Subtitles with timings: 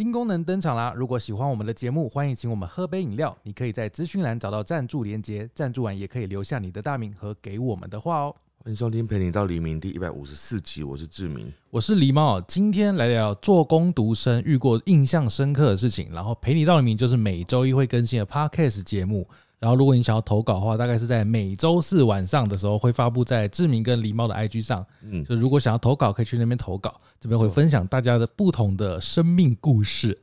[0.00, 0.94] 新功能登场啦！
[0.96, 3.36] 如果喜欢我们的节目，欢迎请我们喝杯饮料。
[3.42, 8.34] 你可以在资讯栏找到赞助连接，赞助完也可以留下你的大名和给我们的话哦。
[8.64, 11.52] 欢迎收听《陪你到黎明》第一百五十四集，我是志明。
[11.68, 19.28] 我是狸猫，今天来聊做工读生遇过印象深刻的事情，然后陪你到黎明就是每周一会更新的 Podcast 节目。
[19.60, 24.84] 然后如果你想要投稿的话，大概是在每周四晚上的时候会发布在志明跟狸猫的 IG 上。
[25.02, 30.18] 嗯，就如果想要投稿，可以去那边投稿，这边会分享大家的不同的生命故事。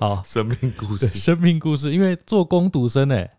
[0.00, 3.30] 好， 生命故，事生命故事，因为做工读生哎、嗯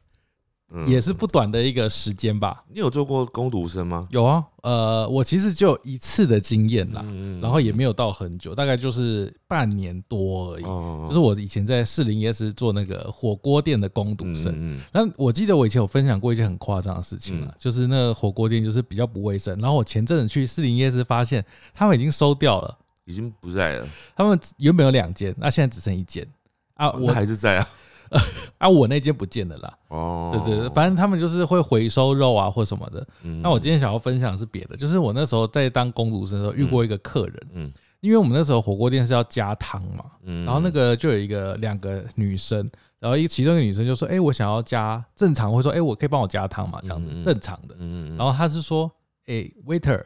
[0.87, 2.63] 也是不短的一个时间吧。
[2.67, 4.07] 你有做过攻读生吗？
[4.11, 10.63] 有啊，呃，我其实就有一次的经验啦，嗯然后也没有到很久，大概就是半年多而已。
[10.63, 19.57] 哦就是我以前在士林夜市做那个火锅店的工读生，嗯那我记得我以前有分享过一件很夸张的事情啊，就是那个火锅店就是比较不卫生。
[19.59, 26.27] 然后我前阵子去士林夜市发现他们已经收掉了，已经不在了，他们原本有两间，那现在只剩一间
[26.75, 26.91] 啊。
[26.91, 27.67] 我我还是在啊。
[28.57, 29.77] 啊我那间不见了啦。
[29.89, 33.05] 哦，对对对，反正他们就是会回收肉啊或什么的。
[33.23, 37.71] 正那我今天想要分享的是别的，就是我那时候在当工读生的时候遇过一个客人，嗯
[38.01, 46.79] 因为我们那时候火锅店是要加汤嘛，嗯然后那个就有一个两个女生，然后一其中一个女生就说：“哎、我想要加正常，会说：哎、我可以帮我加汤嘛？
[46.81, 47.75] 这样子正常的。
[47.77, 48.89] 嗯然后他是说：
[49.25, 50.01] 哎、waiter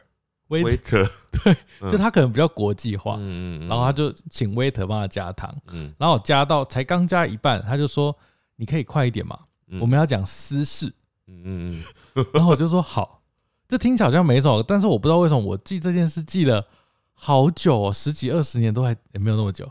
[0.62, 8.16] waiter，waiter，嗯就他可能比较国际化，嗯嗯然后他就请 waiter 帮他加糖，嗯然后我加到才刚加一半，他就说：
[8.56, 9.38] 你可以快一点嘛，
[9.68, 10.92] 嗯我们要讲私事。
[11.26, 11.82] 嗯
[12.14, 13.22] 嗯然后我就说好，
[13.66, 16.66] 这听起来好像没什么，但是我不知道为什么我记这件事记了
[17.14, 19.70] 好久哦，十几二十年都还也没有那么久。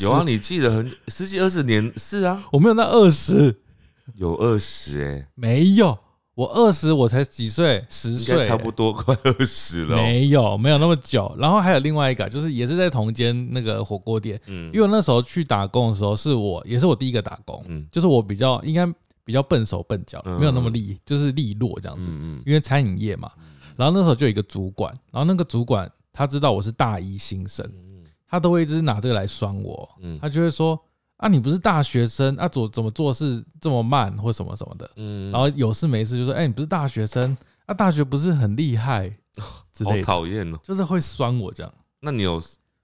[0.00, 3.60] 有啊，你记得很十几二十年是啊，我没有那二十，
[4.14, 5.98] 有二十哎，没有，
[6.38, 8.36] 我二十我才几岁，十岁。
[8.38, 9.96] 该差不多快二十了。
[9.96, 10.00] 哦。
[10.00, 11.34] 没有没有那么久。
[11.36, 14.66] 然后还有另外一个，就是也是在同间那个火锅店，嗯。
[14.66, 17.84] 因为我那时候去打工的时候，是我也是我第一个打工，嗯。
[17.90, 18.86] 就是我比较应该
[19.24, 20.38] 比较笨手笨脚，嗯。
[20.38, 22.08] 没有那么利，就是利落这样子。
[22.08, 23.28] 嗯因为餐饮业嘛。
[23.74, 28.04] 然后那时候就有一个主管，然后那个主管他知道我是大一新生，嗯。
[28.28, 30.16] 他都会一直拿这个来酸我，嗯。
[30.22, 30.80] 他就会说
[31.18, 34.90] 啊，你不是大学生啊，怎怎么做事这么慢或什么什么的。
[34.96, 37.36] 嗯然后有事没事就说，哎、你不是大学生
[37.66, 39.08] 啊，大学不是很厉害
[39.72, 40.58] 之好类的，讨厌哦。
[40.64, 41.72] 就是会酸我这样。
[42.00, 42.40] 那你有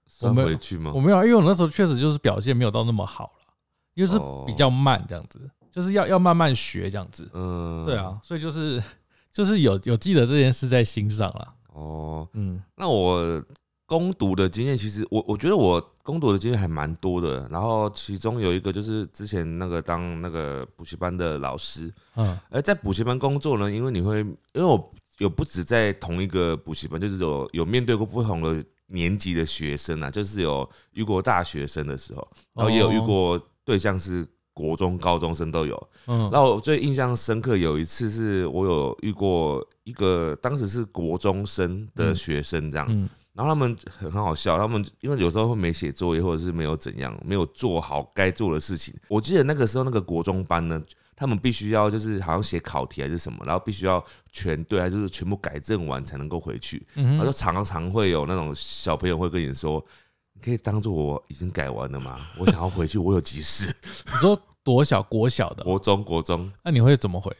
[0.07, 0.99] 删没有回去吗我？
[1.01, 3.53] 没有，因为我那时候确实就是表现没有到那么好了，
[3.93, 7.29] 因为是哦比较慢这样子，就是要要慢慢学这样子。
[7.33, 7.95] 嗯，对。
[7.95, 8.83] 啊，所以就是
[9.31, 11.53] 就是有有记得这件事在心上了。
[11.73, 13.41] 哦，嗯那我
[13.85, 17.47] 攻读的经验，其实我我觉得我攻读的经验还蛮多的。
[17.51, 22.37] 然后其中有一个就是之前那个当那个补习班的老师，嗯。
[22.49, 35.89] 而在补习班工作呢，因为你会，因为我有不止在同一个补习班，就是有有面对过不同的年级的学生啊，就是有遇过大学生的时候，然后也有遇过对象是国中、高中生都有。
[36.07, 48.93] 嗯，然后我最印象深刻有一次是我有遇过一个当时是国中生的学生这样，嗯然后他们很很好笑，他们因为有时候会没写作业，或者是没有怎样，没有做好该做的事情。
[49.09, 50.81] 我记得那个时候那个国中班呢，
[51.17, 56.85] 他们必须要就是好像写考题还是什么，然后必须要全对，还是全部改正完才能够回去。
[56.95, 59.85] 嗯然后就常常会有那种小朋友会跟你说
[60.33, 62.17] ：“你可以当做我已经改完了吗？
[62.39, 63.75] 我想要回去，我有急事。
[64.05, 67.35] 你说多小国小”的，国中国中，那你会怎么回？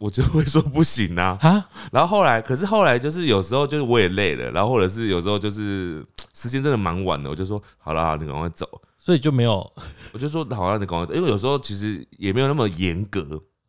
[0.00, 1.36] 我就会说不行啊。
[1.40, 1.62] 哈，
[1.92, 6.02] 然后后来，可是后来就是有时候就是我也累了，然后或者是有时候就是
[6.32, 8.66] 时间真的蛮晚的，我就说好了，好，你赶快走。
[8.96, 9.70] 所以就没有，
[10.12, 13.22] 我就说好了，你赶快走，因为有时候其实也没有那么严格，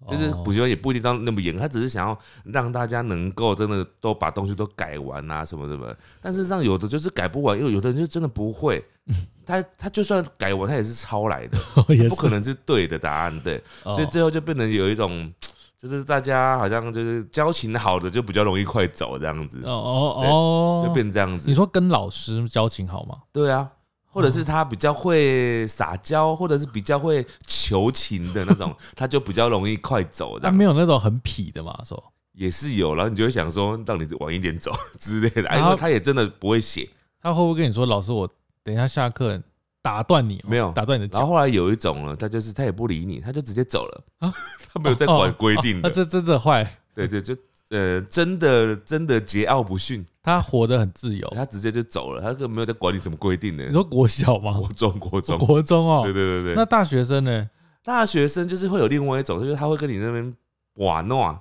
[0.10, 5.94] 就是哦补习班也不一定到那么严格，他只是想要让大家能够真的都把东西都改完啊什么什么。
[6.22, 8.84] 但事实上有的就是改不完，因为有的人就真的不会，
[9.46, 11.58] 他他就算改完，他也是抄来的，
[11.96, 13.62] 也不可能是对的答案，对。
[13.84, 15.34] 哦所以最后就变成有一种，
[15.82, 21.56] 就是大家好像就是交情好的就比较容易快走这样子，哦哦哦，就变这样子你。
[21.56, 23.18] 说跟老师交情好吗？
[23.32, 23.68] 对啊，
[24.06, 30.52] 或者是他比较会撒娇，或者是比较会求情的那种， 他就比较容易快走这那。
[30.52, 31.76] 没有那种很痞的嘛？
[31.84, 32.02] 说
[32.34, 36.88] 也是有，然后你就会想说，让你晚一点走之类的，因为他也真的不会写。
[37.20, 38.30] 他会不会跟你说，老师，我
[38.64, 39.42] 等一下下课
[39.82, 40.46] 打断你哦？
[40.48, 44.32] 没有打断你的脚然后后来有一种呢，他就是他也不理你，他就直接走了啊，
[44.74, 45.96] 他没有在管规定那的。
[45.96, 47.36] 这真的坏，对对，就
[47.70, 51.28] 呃，真的真的桀骜不驯，他活得很自由。
[51.36, 53.72] 他直接就走了，他根本没有在管你怎么规定的你。
[53.72, 54.58] 说国小吗？
[54.58, 57.50] 国中国中，国中哦对，对对对，那大学生呢？
[57.84, 60.36] 大学生就是会有另外一种，就是他会跟你那边
[60.76, 61.36] 玩弄，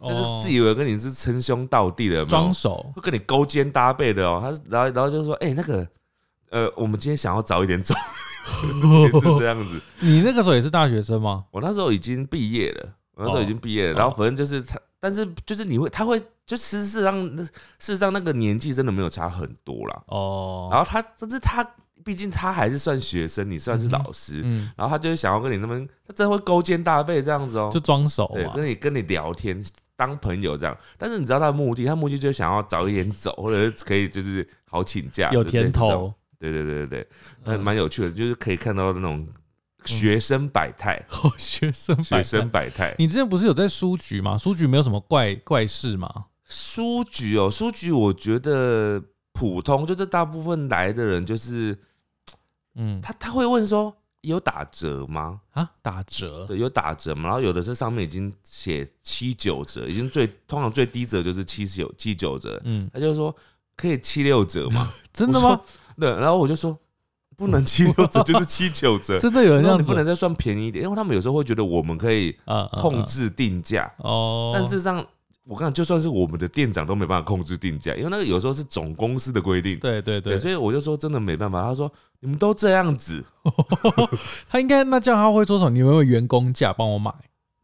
[0.00, 4.40] 就是哦自以为跟你是称兄道弟的，有没有装熟会跟你勾肩搭背的哦。
[4.42, 5.86] 他然后然后就说，哎、那个
[6.50, 7.94] 呃，我们今天想要早一点走，
[9.02, 9.80] 也是这样子。
[10.00, 11.44] 你那个时候也是大学生吗？
[11.50, 20.02] 我那时候已经毕业了，我那时候已经毕业了，哦然后反正就是他，但是就是你会，他会，就事实上，事实上那个年纪真的没有差很多啦。
[20.06, 21.66] 哦，然后他，但是他
[22.04, 28.52] 毕竟他还是算学生，你算是老师，嗯，然后他就是想要跟你那么，他真的会勾肩搭背这样子哦、就装熟对，嘛。
[28.54, 29.64] 跟你跟你聊天，
[29.96, 30.76] 当朋友这样。
[30.98, 35.72] 但是你知道他的目的，他目的就是想要早一点走，或者是可以就是好请假，有甜。
[35.72, 36.12] 头，
[36.52, 37.08] 对对对对对，
[37.44, 39.26] 那嗯蛮有趣的，就是可以看到那种
[39.84, 42.46] 学生百态， 哦，学生百学生态。
[42.48, 42.94] 百态。
[42.98, 44.36] 你之前不是有在书局吗？
[44.38, 46.26] 书局没有什么怪怪事吗？
[46.44, 49.02] 书局哦，书局我觉得
[49.32, 51.76] 普通，就是大部分来的人，就是
[52.74, 55.40] 嗯他他会问说有打折吗？
[55.52, 57.24] 啊，打折对，有打折嘛？
[57.24, 63.34] 然后有的是上面已经写七九折，已经最通常最低折就是七九七九折，嗯，他就说
[63.76, 64.92] 可以七六折吗？
[65.12, 65.60] 真的吗？
[65.98, 66.76] 对，然后我就说
[67.36, 69.18] 不能七六折，就是七九折。
[69.20, 69.94] 真的有人这样子你不？
[69.94, 72.36] 能再算便宜一点，因为他们有时候会觉得我们可以
[72.80, 75.04] 控制定价，哦，但事实上，
[75.46, 79.78] 我看就算是我们的店长都没办法控制定价，因为那个有时候是总公司的规定。
[79.78, 81.62] 对对对，所以我就说真的没办法。
[81.62, 83.24] 他说你们都这样子，
[84.48, 85.70] 他应该那这样他会说什么？
[85.70, 87.12] 你们有没有员工价帮我买？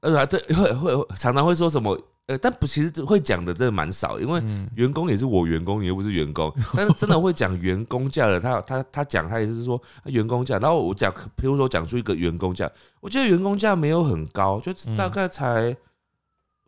[0.00, 12.70] 呃，对，会会会常常会说什么，呃，但不，其实会讲的真的蛮少，因为嗯，员工也是我员工，你又 不是员工，但是真的会讲员工价的，他他他讲他也是说啊员工价，然后我讲，比如说讲出一个员工价，
[13.00, 15.76] 我觉得员工价没有很高，就大概才。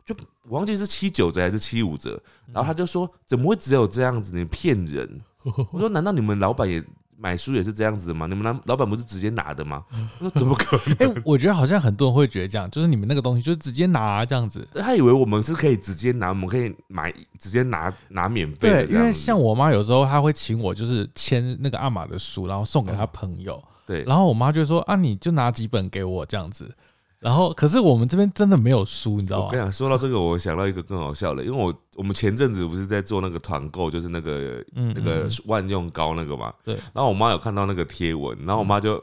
[0.05, 0.13] 就
[0.49, 2.21] 我忘记是七九折还是七五折，
[2.51, 4.33] 然后他就说怎么会只有这样子？
[4.35, 5.21] 你骗人！
[5.71, 6.83] 我说难道你们老板也
[7.17, 8.27] 买书也是这样子的吗？
[8.27, 9.83] 你们老老板不是直接拿的吗？
[10.19, 11.09] 那怎么可能？
[11.11, 14.67] 哎、我觉得好像很多人会觉得这样，就是你们那个东西就是直接拿这样子。
[14.75, 19.01] 他以为我们是可以直接拿，我们可以买直接拿拿免费的对，因。
[19.01, 26.73] 为像我妈有时候她会请我，就是签那个阿玛的书，然后送给她朋友，对，然后我妈就说啊，你就拿几本给我这样子。
[27.23, 29.45] 然后可是我们这边真的没有书，你知道吗？
[29.45, 36.53] 我跟你讲，说到这个，我想到一个更好笑的，因为我我们前阵子不是在做那个团购，就是那个嗯，那个嗯万用膏那个嘛。
[36.65, 39.01] 对然后我妈有看到那个贴文，然后我妈就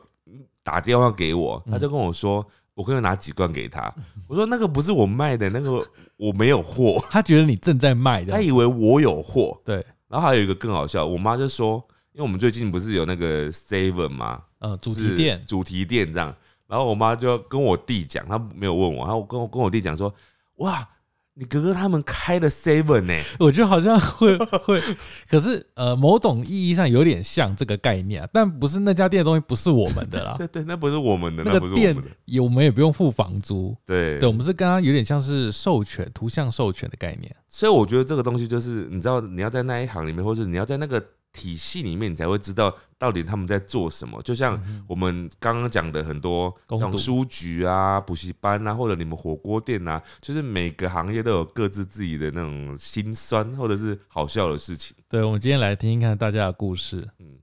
[0.63, 3.91] 打电话给我，嗯她就跟我说，我可以拿几罐给她。
[4.29, 5.83] 我说那个不是我卖的，那个
[6.19, 7.03] 我没有货。
[7.11, 9.59] 她觉得你正在卖的她，以为我有货。
[9.65, 9.77] 对，
[10.09, 11.83] 然后还有一个更好笑，我妈就说，
[12.13, 16.37] 因为我们最近不是有那个 Seven 嘛，呃，主是题店，主题店这样。
[16.71, 20.15] 然后我妈就跟我弟讲，她没有问我，然后我跟我跟我弟讲说，
[20.59, 20.89] 哇，
[21.35, 24.81] 你哥哥他们开了 Seven 呢、 我觉得好像会 会，
[25.29, 30.35] 可是呃，某种意义上有点像这个概念、啊，但不是那家店的东西不是我们的啦。
[30.39, 32.11] 对对，那不是我们的，那那不是我个店们的。
[32.27, 37.35] 也我们也不用付房租，对对，我们是跟他有点像是授权图像授权的概念。
[37.49, 41.03] 所以我觉得这个东西就是，你知道，你要在那一行里面，或者你要在那个
[41.33, 44.21] 体系里面，你才会知道到底他们在做什么。
[44.23, 54.97] 就像我们刚刚讲的很多，像书局啊、补习班啊，或者你们火锅店啊，就是每个行业都有各自自己的那种辛酸或者是好笑的事情。
[55.09, 57.09] 对，我们今天来听听看大家的故事。
[57.19, 57.39] 嗯，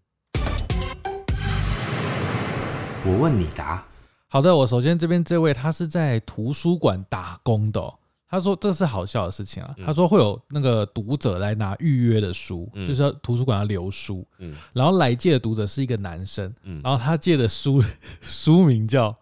[3.06, 3.86] 我问你答。
[4.30, 7.98] 好的，我首先这边这位他是在图书馆打工的哦、
[8.29, 9.74] 他说这是好笑的事情啊。
[9.77, 9.86] 嗯。
[9.86, 12.86] 他说会有那个读者来拿预约的书，嗯。
[12.88, 14.55] 就是要图书馆要留书，嗯。
[14.74, 17.81] 然后来借的读者是一个男生，嗯，然后他借的书
[18.22, 19.10] 书名叫《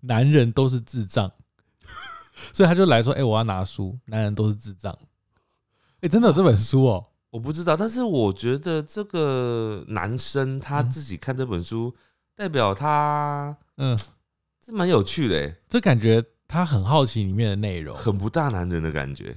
[0.00, 1.28] 男人都是智障》，
[2.52, 4.96] 所以他就来说：“哎、我要拿书，男人都是智障。”
[6.00, 11.94] 哎，真的有这本书哦、我不知道，但是我觉得这个男生他嗯自己看这本书，
[12.34, 13.96] 代表他嗯，
[14.60, 17.96] 这蛮有趣的欸，就感觉他很好奇里面的内容。
[17.96, 19.34] 很不大男人的感觉，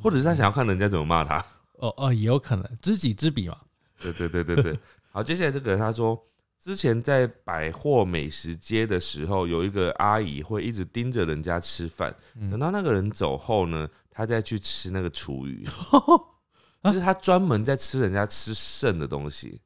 [0.00, 1.36] 或者是他想要看人家怎么骂他。
[1.74, 3.58] 哦哦，也有可能知己知彼嘛。
[4.00, 4.78] 对对对对对。
[5.12, 6.18] 好，接下来这个人他说，
[6.58, 15.62] 之前在百货美食街的时候，有一个阿姨会一直盯着人家吃饭，嗯等到那个人走后呢，他再去吃那个厨余，
[16.84, 19.60] 就是他专门在吃人家吃剩的东西。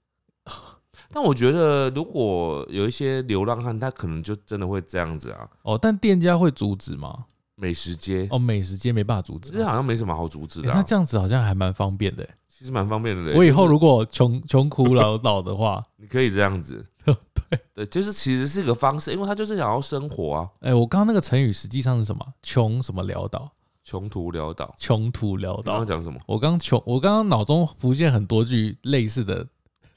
[1.13, 5.49] 但我觉得，如果有一些流浪汉，他可能就真的会这样子啊。
[5.63, 7.25] 哦，但店家会阻止吗？
[7.57, 9.65] 美食街，哦，美食街没办法阻止这。
[9.65, 12.35] 好像没什么好阻止的、啊，欸那这样子好像还蛮方便的欸。
[12.49, 13.35] 其实蛮方便的。
[13.35, 22.25] 我以后如果穷穷苦潦倒的话， 你可以这样子， 对对，就是其实是一个方式，因为他就是想要生活啊，哎，我刚刚那个成语实际上是什么？
[22.43, 23.51] 穷什么潦倒？
[23.83, 24.75] 穷途潦倒。
[24.79, 25.87] 穷途潦倒刚刚。
[25.87, 26.21] 讲什么？
[26.27, 29.47] 我刚穷，我刚刚脑中浮现很多句类似的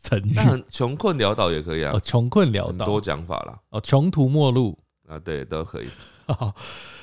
[0.04, 0.44] 成语那。
[0.44, 3.02] 很穷困潦倒也可以啊哦，，穷困潦倒很多。
[3.02, 3.60] 讲法啦。
[3.70, 4.78] 哦，穷途末路。
[5.08, 5.90] 啊，对，都可以。
[6.28, 6.54] 好，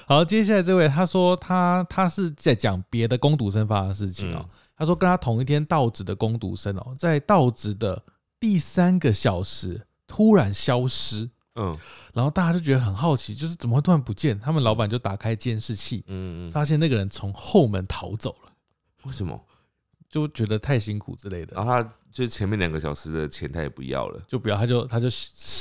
[0.07, 4.41] 好，接下来这位他说他他是在讲别的攻读生发生的事情哦。
[4.41, 4.49] 嗯
[4.81, 8.03] 他说跟他同一天到职的攻读生哦，在到职的
[8.39, 11.77] 第三个小时，突然消失，嗯
[12.15, 14.41] 然后大家就觉得很好奇，就是怎么会突然不见？
[14.41, 18.51] 他们老板就打开监视器，嗯嗯，发现那个人从后门逃走了，
[19.03, 19.39] 为什么？
[20.09, 24.21] 就觉得太辛苦之类的然，后他就是前面两个小时的钱他也不要了。
[24.27, 25.09] 就不要，他就他就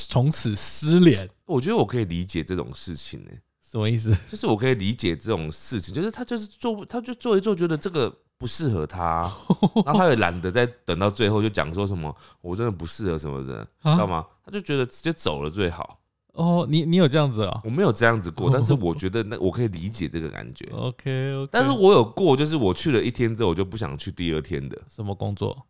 [0.08, 3.30] 从此失联，我觉得我可以理解这种事情呢、
[3.60, 4.16] 什么意思？
[4.30, 9.22] 就是我可以理解这种事情，就是他就是做，他就做一做，觉得这个不适合他，
[9.84, 14.26] 然后他也懒得再等到最后就讲说什么我真的不适合什么的，啊知道吗？
[14.44, 15.98] 他就觉得直接走了最好。
[16.32, 20.64] 哦，你你有这样子啊我没有这样子过，但是 我觉得那我可以理解这个感觉。
[20.72, 25.66] ？OK OK，但是我有过，就是我去了一天之后，我就不想去第二天的，什么工作？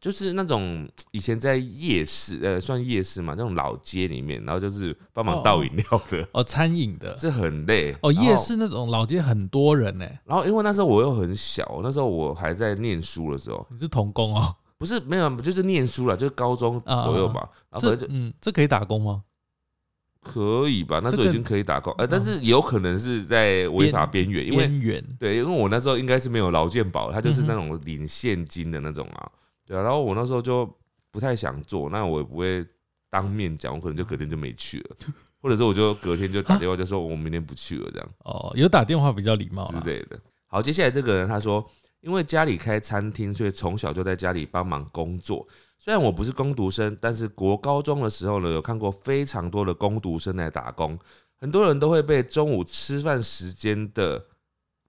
[0.00, 7.14] 就是那种以前在夜市，呃，算夜市嘛，那种老街里面，然后就是帮忙倒饮料的，哦，餐饮的。
[7.18, 7.94] 这很累。
[8.02, 14.54] 哦，夜市那种老街很多人呢，然后因为那时候我又很小，那时候我还在念书的时候，你是童工哦？
[14.76, 17.48] 不是没有，就是念书了，就是高中左右吧。
[17.70, 19.22] 然后就嗯，这可以打工吗？
[20.20, 29.30] 可以吧，那时候已经可以打工，呃，但是有可能是在违法边缘，因为边缘对，因为我那时候应该是没有劳健保，他就是那种领现金的那种啊，
[29.66, 29.82] 对啊。
[29.82, 30.68] 然后我那时候就
[31.10, 32.64] 不太想做，那我也不会
[33.10, 34.96] 当面讲，我可能就隔天就没去了，
[35.40, 39.70] 或者说我就隔天就打电话就说我明天不去了这样哦，有打电话比较礼貌。
[39.70, 40.18] 之类的。
[40.46, 41.64] 好，接下来这个人他说，
[42.00, 45.46] 因为家里开餐厅，所以从小就在家里帮忙工作。
[45.78, 50.98] 虽然我不是工读生，但是国高中的时候呢，有看过非常多的工读生来打工，
[51.38, 54.24] 很多人都会被中午吃饭时间的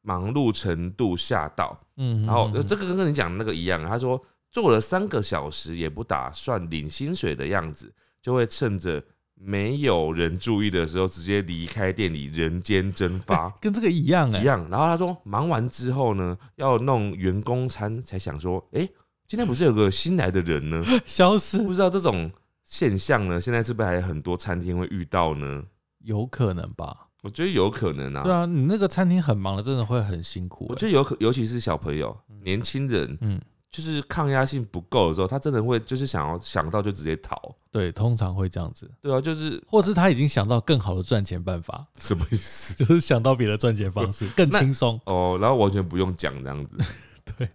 [0.01, 1.77] 忙碌程度吓到。
[1.97, 4.21] 嗯，然后嗯这个跟你讲的那个一样，他说
[4.55, 13.49] 做了三个小时也不打算领薪水的样子，就会趁着没有人注意的时候直接离开店里，人间蒸发。
[13.59, 14.65] 跟这个一样哎，一样。
[14.69, 18.87] 然后他说，忙完之后呢，要弄员工餐，才想说，哎、
[19.27, 20.81] 今天不是有个新来的人呢？
[21.03, 22.31] 消失不知道这种
[22.63, 25.65] 现象呢，现在是不是还有很多餐厅会遇到呢？
[25.99, 27.09] 有可能吧？
[27.23, 28.23] 我觉得有可能啊。
[28.23, 30.69] 对啊，你那个餐厅很忙的，真的会很辛苦欸。
[30.69, 33.41] 我觉得有可，尤其是小朋友、年轻人，嗯，
[33.75, 37.53] 就是抗压性不够的时候，他真的会就是想要想到就直接逃。
[37.69, 42.73] 对，通常会这样子，对啊，就是或是他已经想到更好的赚钱办法， 什么意思？
[42.75, 44.97] 就是想到别的赚钱方式更那轻松。
[45.07, 46.77] 哦，然后完全不用讲这样子。
[47.37, 47.49] 对，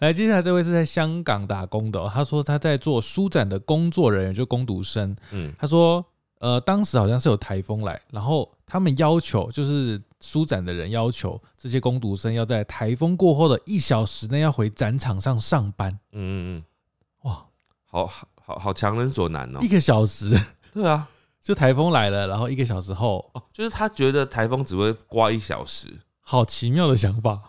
[0.00, 5.16] 来，接下来这位是在香港打工的哦、他说他在做书展的工作人员，就工读生。
[5.30, 6.04] 嗯他说，
[6.40, 15.90] 呃，当时好像是有台风来，然后他们要求就是书展的人要求这些工读生要在台风过后的一小时内要回展场上上班。
[16.12, 16.64] 嗯嗯嗯，
[17.22, 17.46] 哇，
[17.84, 19.68] 好好好好强人所难哦一。
[19.68, 20.36] 个小时，
[20.74, 21.08] 对啊，
[21.40, 26.00] 就台风来了，然后一个小时后，哦，就是他觉得台风只会刮一小时。
[26.20, 27.40] 好奇妙的想法。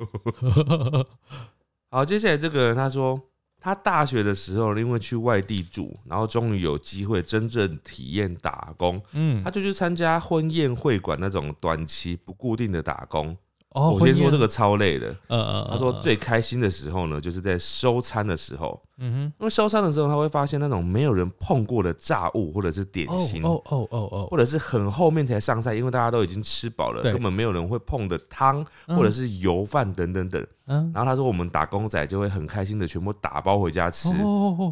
[1.89, 3.19] 好，接下来这个人他说，
[3.67, 13.35] 他大学的时候因为去外地住，然后终于有机会真正体验打工，嗯他，就去参加婚宴会馆那种短期不固定的打工。
[13.77, 15.15] 哦，我先说这个，超累的。
[15.27, 23.43] 呃呃，他说呃，最开心的时候呢，就是在收餐的时候，嗯因为收餐的时候他会发现那种没有人碰过的炸物或者是点，心。
[23.43, 24.27] 哦哦哦哦。
[24.31, 30.45] 或者是很后面才上菜，因为大家都已经吃饱了，根本没有人会碰的汤哦，或者是油饭等等等。
[30.65, 34.09] 嗯，然后他说，我们打工仔就会很开心的全部打包回家吃，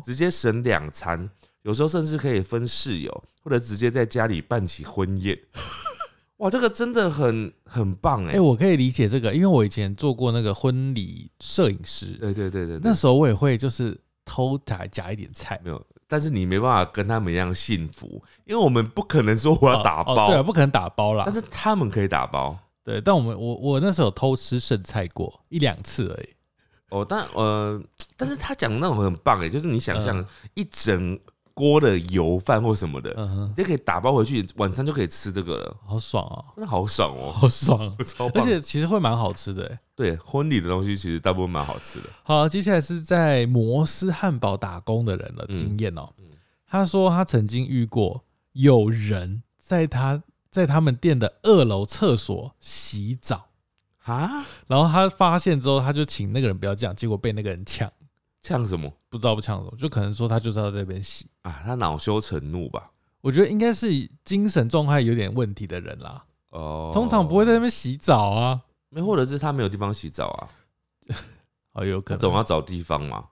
[0.03, 1.29] 直接省两餐，
[1.61, 5.37] 有时候甚至可以分室友，或者直接在家里办起婚宴。
[6.37, 21.33] 哇，这个真的很很棒哎、哎、我可以理解这个，因为我以前做过那个婚礼摄影师，对对对对对那，时候我也会就是偷夹夹一点菜，没有，但是你没办法跟他们一样幸福，因为我们不可能说我要打包，哦哦对啊，不可能打包啦但。
[21.33, 26.29] 是他们可以打包对，但我们我我那时候有偷吃剩菜过一两次而已。
[26.89, 27.05] 哦。
[27.07, 27.81] 但呃，
[28.17, 31.17] 但是他讲的那种很棒哎，就是你想象嗯一整
[31.55, 37.79] 锅的油饭或什么的，嗯哼，你就可以打包回去，晚餐就可以吃这个了，好爽哦，真的好爽哦，好爽。
[37.79, 38.43] 哦， 超棒！
[38.43, 39.63] 而且其实会蛮好吃的。
[39.63, 39.79] 欸。
[39.95, 42.09] 对婚礼的东西其实大部分蛮好吃的。
[42.23, 46.07] 好，接下来是在摩斯汉堡打工的人的嗯经验哦。
[46.19, 46.25] 嗯。
[46.67, 48.21] 他说他曾经遇过
[48.51, 50.21] 有人在他
[50.51, 53.47] 在他们店的二楼厕所洗澡，
[54.03, 57.89] 啊，然后他发现之后，他就请那个人不要这样，结果被那个人抢，
[58.45, 61.27] 呛什么不知道不呛什么，就可能说他就是要在这边洗。
[61.41, 61.61] 啊？
[61.65, 62.91] 他恼羞成怒吧？
[63.21, 63.87] 我觉得应该是
[64.23, 70.49] 精神状态有点问题的人啦，哦，通常不会在那边洗澡啊，没，或者是他没有地方洗澡啊，
[71.73, 72.19] 哦，有可他能。
[72.19, 73.25] 总要找地方嘛，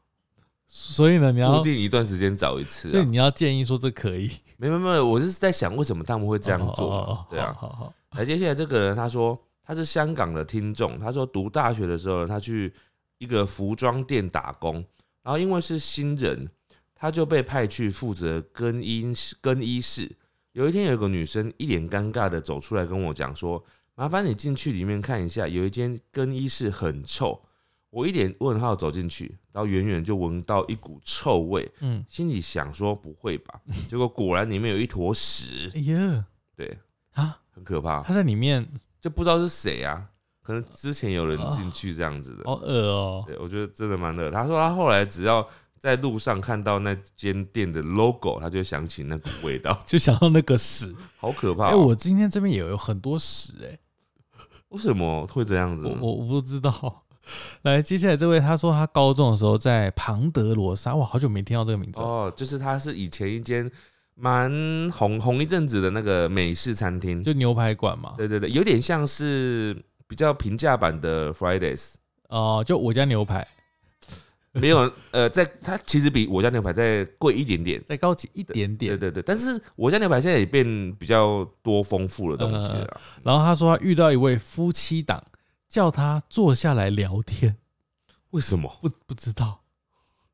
[0.65, 2.91] 所以呢，你要固，定一段时间找一次啊。
[2.91, 7.27] 所以你要建议说这可以没没没，我是在想为什么他们会这样做哦哦哦嘛？
[7.29, 7.55] 对啊。
[7.55, 12.73] 好好好，来，接下来这个人他说他是香港的听众，他说读大学的时候他去
[13.19, 14.83] 一个服装店打工，
[15.23, 16.49] 然后因为是新人，
[16.93, 20.15] 他就被派去负责更衣室更衣室。
[20.51, 23.63] 有一天，有个女生一脸尴尬的走出来跟我讲说
[23.95, 27.41] ：“麻烦你进去里面看一下，有一间更衣室很臭。”
[27.89, 33.61] 我一脸问号走进去，然后远远就闻到一股臭味，嗯，心里想说不会吧？
[33.87, 36.25] 结果果然里面有一坨屎，哎呀。
[36.55, 36.77] 对，
[37.11, 38.67] 啊，很可怕，他在里面？
[38.99, 40.09] 就不知道是谁啊，
[40.43, 42.43] 可能之前有人进去这样子的。
[42.43, 44.29] 好恶哦、对，我觉得真的蛮恶。
[44.29, 45.47] 他说他后来只要
[45.79, 50.93] 在路上看到那间店的 logo，他就想起那股味道， 就想到那个屎。
[51.17, 51.79] 好可怕、哎、哦。
[51.79, 53.79] 我今天这边也有很多屎哎、
[54.69, 55.97] 为什么会这样子呢？
[56.01, 57.03] 我我我不知道。
[57.63, 62.01] 来，接下来这位他说他高中的时候在庞德罗莎，哇，好久没听到这个名字。
[62.01, 63.71] 哦，就是他是以前一间
[64.15, 64.51] 蛮
[64.91, 69.81] 红红一阵子的那个美式餐厅，就牛排馆嘛，对对对，有点像是
[70.13, 71.93] 比较平价版的 Fridays。
[72.29, 73.47] 哦、就我家牛排
[74.51, 78.91] 没有，呃，在它其实比我家牛排再贵一点点，再高级一点点。
[78.91, 80.63] 对对对，但是我家牛排现在也变
[80.99, 83.01] 比较多丰富的东西了。
[83.23, 85.23] 然后他说他遇到一位夫妻档，
[85.67, 87.57] 叫他坐下来聊天，
[88.29, 88.77] 为什么？
[88.83, 89.61] 不不知道，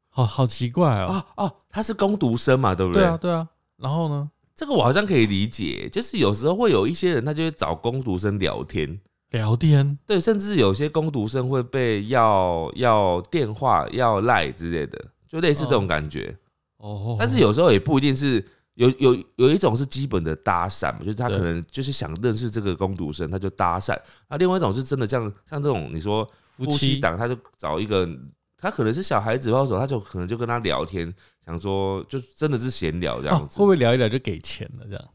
[0.10, 1.24] 好好奇怪哦。
[1.38, 3.04] 哦哦，他是工读生嘛，对不对？
[3.04, 4.30] 对啊对啊，然后呢？
[4.54, 9.00] 这个我好像可以理解，就是有时候会有一些人，他就会找工读生聊天，
[9.32, 16.36] 聊天对，甚至有些攻读生会被要要电话、要赖之类的，就类似这种感觉。
[16.78, 18.44] 哦，但是有时候也不一定是
[18.76, 23.96] 有有有一种是基本的搭讪嘛，就是他可能就是想认识这个攻读生，他就搭讪；
[24.30, 28.10] 那另外一种是真的像像这种你说夫夫妻妻档，他就找一个
[28.58, 31.14] 他可能是小孩子或者，他就可能就跟他聊天，
[31.46, 33.60] 想说就真的是闲聊这哦样子。
[33.60, 34.86] 会不会聊一聊就给钱了？
[34.88, 35.06] 这样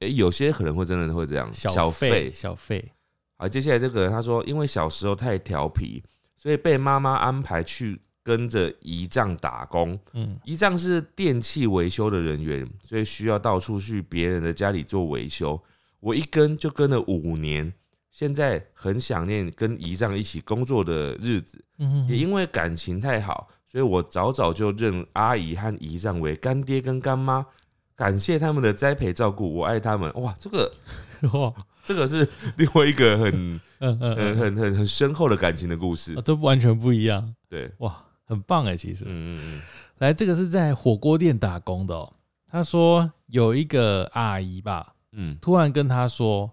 [0.00, 2.30] 诶有些可能会真的会这样，小费费。
[2.30, 2.92] 小费
[3.44, 6.02] 好，接下来这个人他说，因为小时候太调皮，
[6.34, 10.00] 所以被妈妈安排去跟着姨丈打工。
[10.14, 15.62] 嗯姨丈是电器维修的人员，所以需要到处去别人的家里做维修。
[16.00, 17.70] 我一跟就跟了五年，
[18.10, 21.62] 现在很想念跟姨丈一起工作的日子。
[21.76, 27.44] 嗯也因为感情太好，所以我早早就认阿姨和姨丈为干爹跟干妈，
[27.94, 30.10] 感谢他们的栽培照顾，我爱他们。
[30.14, 30.72] 哇，这个
[31.34, 31.52] 哇
[31.84, 36.22] 这个是 另外一个很嗯嗯呃嗯，很很很深厚的感情的故事啊。
[36.24, 39.04] 这完全不一样对，哇，很棒哎，其实。
[39.06, 39.62] 嗯嗯嗯
[39.98, 42.10] 来，这个是在火锅店打工的哦。
[42.48, 46.50] 他说有一个阿姨吧，嗯突然跟他说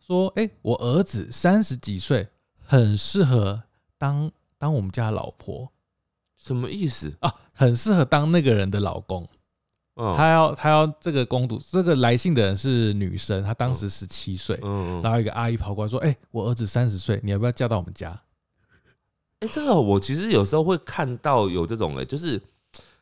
[0.00, 2.28] 说，哎、我儿子三十几岁，
[2.64, 3.62] 很适合
[3.98, 5.70] 当当我们家老婆
[6.36, 7.12] 什么意思？
[7.20, 9.28] 啊，很适合当那个人的老公。
[10.02, 18.20] 嗯他要他要这个公主，这个来信的人是女生，她当时十七岁，嗯嗯，然后一个阿姨跑过来说，哎、我儿子三十岁，你要不要嫁到我们家？
[19.40, 22.40] 哎、这个我其实有时候会看到有这种哎、就是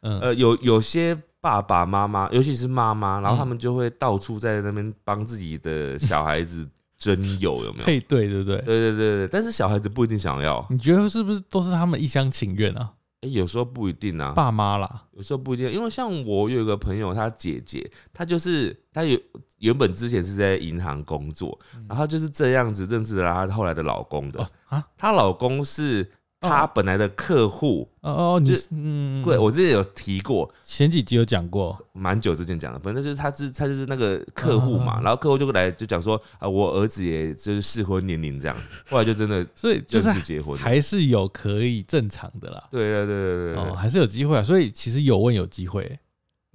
[0.03, 7.85] 嗯，呃有有些爸爸妈妈，尤其是妈妈，然后嗯他们就会到处在那边帮自己的小孩子征友，有没有？
[7.85, 8.57] 配对对不对？
[8.59, 12.93] 对对对对，但是小孩子不一定想要，你觉得是不是都是他们一厢情愿啊？
[13.23, 19.21] 哎、有时候不一定啊，爸妈啦，有时候不一定，因为像我有一个朋友，她姐姐，她就是她有
[19.59, 24.47] 原本之前是在银行工作，然后就是这样子认识了她后来的老公的哦。
[24.69, 38.57] 啊，她老公是她本来的客户，哦哦，你就是嗯，对我之前有提过，前几集有讲过，蛮久之前讲的，反正就是他是他就是那个客户嘛，然后客户就来就讲说啊，我儿子也就是适婚年龄这样，
[38.89, 40.57] 后来就真的所以就正是式结婚。
[40.57, 42.69] 还是有可以正常的啦。
[42.71, 45.99] 对对对对对哦，还是有机会啊，所以其实有问有机会。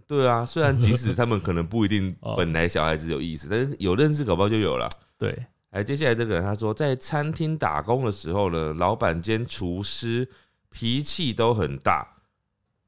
[0.07, 0.45] 对啊！
[0.45, 4.87] 虽然即使他们可能不一定 哦本来小孩子有意思，但是有认识搞不好就有了。
[5.17, 5.35] 对，
[5.75, 10.25] 哎，接下来这个人他说，在餐厅打工的时候呢，老板兼厨师
[10.69, 12.15] 脾气都很大。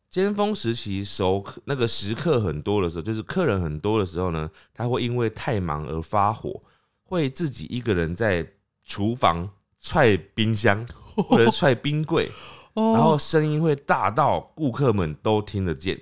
[0.10, 6.64] 尖峰时期熟客那个食客很多的时候，就是客人很多的时候呢，他会因为太忙而发火，
[7.04, 8.48] 会自己一个人在
[8.86, 9.50] 厨房
[9.82, 12.32] 踹冰箱或者踹冰柜，
[12.76, 16.02] 哦然后声音会大到顾客们都听得见。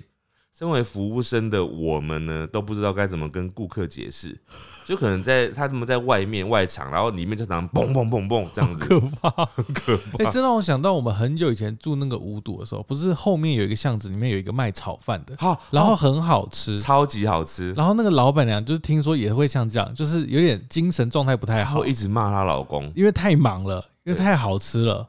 [0.58, 4.34] 身为服务生的我们呢，都不知道该怎么跟顾客解释，
[4.88, 9.28] 就可能在他们在外面外场，然后里面就常嘣嘣嘣嘣这样子，可怕。
[9.74, 10.30] 可怕哎、怕。
[10.30, 16.78] 这让我想到我们很久以前住那个五堵的时候，不是后面有一个巷子，里面有一个卖炒饭的，好，然后很好吃。
[16.78, 22.90] 超级好吃，然后那个老板娘就是听说也会像这样，就是有点精神状态不太好一直骂她老公。
[22.96, 25.06] 因为太忙了，因为太好吃了。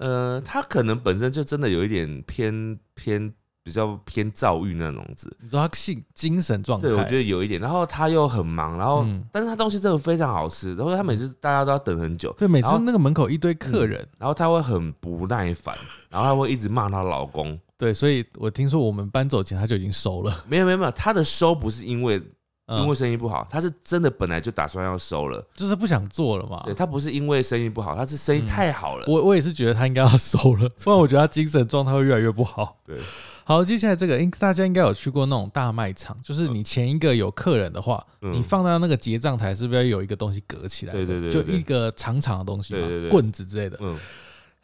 [0.00, 3.32] 呃，她可能本身就真的有一点偏偏
[3.64, 5.34] 比较偏躁郁那种子。
[5.40, 7.60] 你说他性精神状态，对，我觉得有一点。
[7.60, 15.74] 然后他又很忙，然后、嗯但是他东西真的非常好吃，然后他每次大家都要等很久，对，每次那个门口一堆客人，然后他会很不耐烦，
[16.10, 17.58] 然后他会一直骂他老公。
[17.78, 22.20] 对，所以我听说我们搬走前他就已经收了，没有没有没有，他的收不是因为
[22.66, 25.44] 嗯因为生意不好，他是真的本来就打算要收了。
[25.54, 26.72] 就是不想做了嘛对。
[26.72, 29.04] 他不是因为生意不好，他是生意嗯太好了。
[29.08, 32.76] 我我也是觉得他应该要收了，不然我觉得他精神状态会越来越不好。
[32.86, 32.96] 对，
[33.44, 40.98] 好，接下来这个，应大家应该有去过那种大卖场，就是你前一个有客人的话，嗯你放到那个结账台，是不是要有一个东西隔起来的？
[41.04, 43.76] 对对对对对就一个长长的东西嘛，对对对棍子之类的。
[43.80, 43.98] 嗯，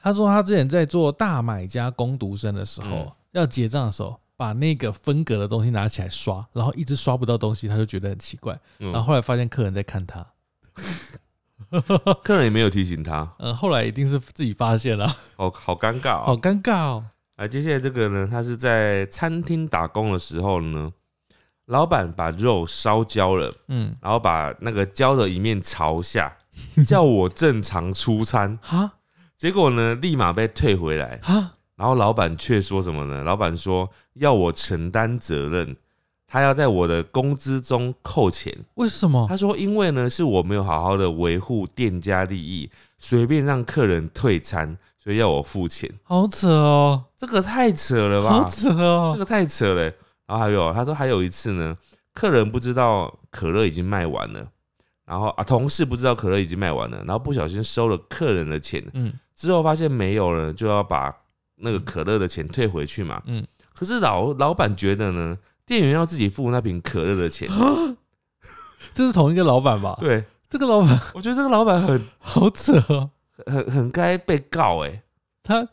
[0.00, 8.58] 他说他之前在做大买家工读生的时候，嗯要结账的时候，把那个分隔的东西拿起来刷，然后一直刷不到东西，他就觉得很奇怪。
[8.78, 10.26] 嗯然后后来发现客人在看他，
[12.24, 16.40] 客人也没有提醒他，呃，后来一定是自己发现了，好好尴尬好哦。
[16.40, 17.04] 尴尬哦。
[17.38, 20.92] 啊，接下来这个呢，他是在餐厅打工的时候呢，
[21.66, 26.36] 老板把肉烧焦了，嗯，然后把那个焦的一面朝下，
[26.84, 28.90] 叫我正常出餐， 哈
[29.36, 31.20] 结果呢，立马被退回来。
[31.22, 33.22] 哈，然后老板却说什么呢？
[33.22, 35.76] 老板说要我承担责任，
[36.26, 38.52] 他要在我的工资中扣钱。
[38.74, 39.24] 为什么？
[39.28, 44.76] 他说，因为呢是我没有好好的维护店家利益，随便让客人退餐，
[45.08, 45.90] 所以要我付钱。
[46.02, 48.28] 好扯哦，这个太扯了吧？
[48.28, 49.16] 好扯哦这哦。
[49.16, 49.84] 个太扯了。
[50.26, 51.74] 然后还有，他说还有一次呢，
[52.12, 54.46] 客人不知道可乐已经卖完了，
[55.06, 61.10] 然后啊同事不知道可乐已经卖完了，然后不小心收了客人的钱，嗯之后发现没有了，就要把
[61.56, 63.22] 那个可乐的钱退回去嘛。
[63.24, 63.42] 嗯，
[63.74, 67.48] 可是老老板觉得呢，店员要自己付那瓶可乐的钱。
[68.92, 69.96] 这是同一个老板吧？
[70.00, 73.08] 对，这个老板我觉得这个老板很好扯哦，
[73.46, 75.02] 很很该被告哎、
[75.42, 75.68] 他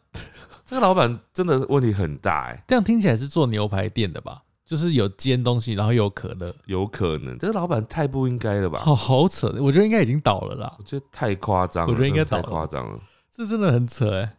[0.65, 4.41] 这个老板真的问题很大哎、这样听起来是做牛排店的吧？
[4.65, 8.79] 就是有煎东西，然后有可乐，有可能这个老板太不应该了吧？
[8.79, 9.53] 好好扯。
[9.59, 12.99] 我觉得应该已经倒了啦，我觉得太夸张了，我觉得应该太夸张了。
[13.31, 14.37] 这真的很扯哎。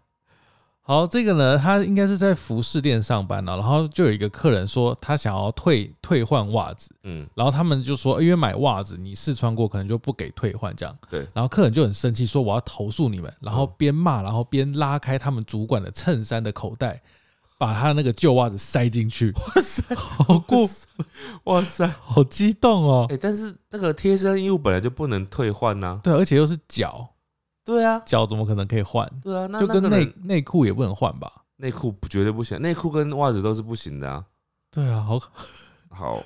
[0.87, 10.97] 好，这个呢，他应该是在服饰店上班了，然后就有一个客人说他想要退退换袜子，嗯，然后他们就说，欸因为买袜子你试穿过，可能就不给退换这样。
[11.11, 17.03] 对，然后客人就很生气，说我要投诉你们，然后边骂，然后边拉开他们主管的衬衫的口袋，
[17.59, 19.33] 把他那个旧袜子塞进去。
[19.35, 20.61] 哇塞，好过，
[21.47, 21.85] 哇塞！
[22.01, 23.19] 好激动哦哎、！
[23.21, 25.99] 但是那个贴身衣物本来就不能退换呐。
[26.01, 27.09] 对，而且又是脚，
[27.67, 29.11] 对啊，脚怎么可能可以换？
[29.21, 31.31] 对啊，那就跟内那个人内裤也不能换吧？
[31.57, 34.25] 内裤不绝对不行，内裤跟袜子都是不行的啊。
[34.71, 35.19] 对啊，好
[35.91, 36.23] 好，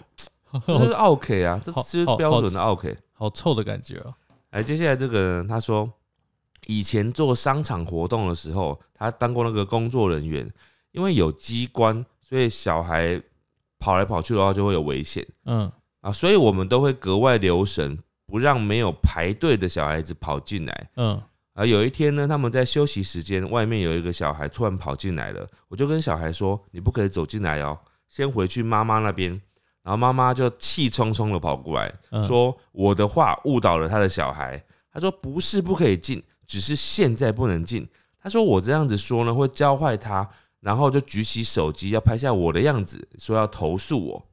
[0.66, 2.94] 这是好 OK 啊，这好就是好标准的 OK。
[3.14, 4.14] 好臭的感觉哦。
[4.50, 5.90] 哎，接下来这个人他说，
[6.66, 10.46] 以前做商场活动的时候，他当过那个工作人员，
[10.92, 13.22] 因为有机关，所以小孩
[13.78, 20.90] 跑来跑去的话就会有危险嗯啊，所以我们都会格外留神，不让没有排队的小孩子跑进来。
[20.96, 21.22] 嗯
[21.54, 29.32] 啊，有一天呢，他们在休息时间，外面有一个小孩突然跑进来了，我就跟小孩说：“你不可以走进来哦，先回去妈妈那边。”
[29.82, 34.62] 然后妈妈就气冲冲的跑过来，嗯，说我的话误导了他的小孩。
[34.92, 37.88] 他说不是不可以进，只是现在不能进。
[38.22, 40.28] 他说我这样子说呢会教坏他，
[40.60, 44.26] 然后就举起手机要拍下我的样子，说要投诉我。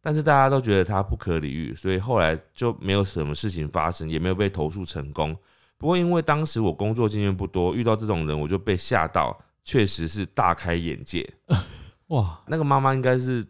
[0.00, 5.36] 但是大家都觉得他不可理喻，所以后来就没有什么事情发生，也没有被投诉成功。
[5.82, 11.28] 不过因为当时我工作经验不多，遇到这种人我就被吓到，确实是大开眼界。
[12.06, 13.44] 哇，那个妈妈应该是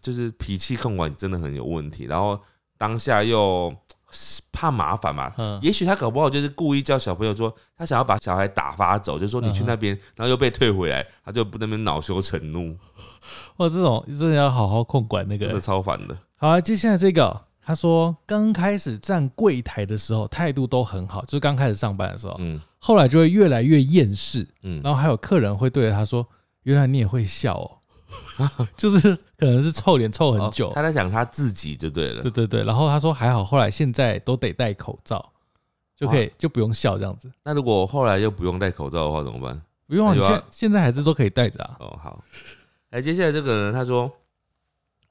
[0.00, 2.40] 就是脾气控管真的很有问题，然后
[2.78, 3.74] 当下又
[4.52, 5.32] 怕麻烦嘛。
[5.38, 12.76] 嗯，也许他搞不好就是故意叫小朋友说，他想要把小孩打发走，就说你去那边，然后又被退回来，他就不那边恼羞成怒，
[13.56, 15.60] 哇，这种真的要好好控管那个真的。
[15.60, 16.16] 超烦的。
[16.36, 26.24] 好啊，接下来这个，他说刚开始站柜台的时候态度都很好，就是刚开始上班的时候，嗯后来就会越来越厌世，嗯，然后还有客人会对着他说
[26.62, 27.68] ：“原来你也会笑哦。
[28.78, 32.30] ”就是可能是臭脸臭很久哦，他在讲他自己就对了对。
[32.30, 32.62] 对对。
[32.62, 35.32] 然后他说还好，后来现在都得戴口罩，
[35.96, 39.60] 就可以就不用笑这样子，那如果后来又不用戴口罩的话怎么办？
[39.88, 41.76] 不用啊，现现在还是都可以戴着啊。
[41.80, 42.22] 哦，好。
[42.90, 44.08] 哎，接下来这个人他说，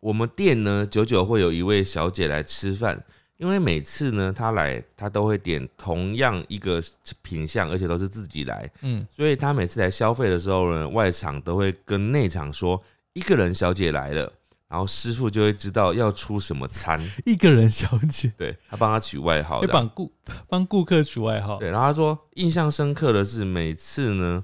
[0.06, 3.04] 我们店呢久久会有一位小姐来吃饭，
[3.38, 6.80] 因为每次呢她来，她都会点同样一个
[7.24, 12.80] 品相，而且都是自己来，嗯，所以她每次来消费的时候呢，外场都会跟内场说
[13.14, 14.32] 一个人小姐来了，
[14.68, 20.12] 然后师傅就会知道要出什么餐，一个人小姐对他帮她取外号帮顾
[20.48, 21.58] 帮顾客取外号。
[21.58, 24.44] 对，然后他说印象深刻的是每次呢。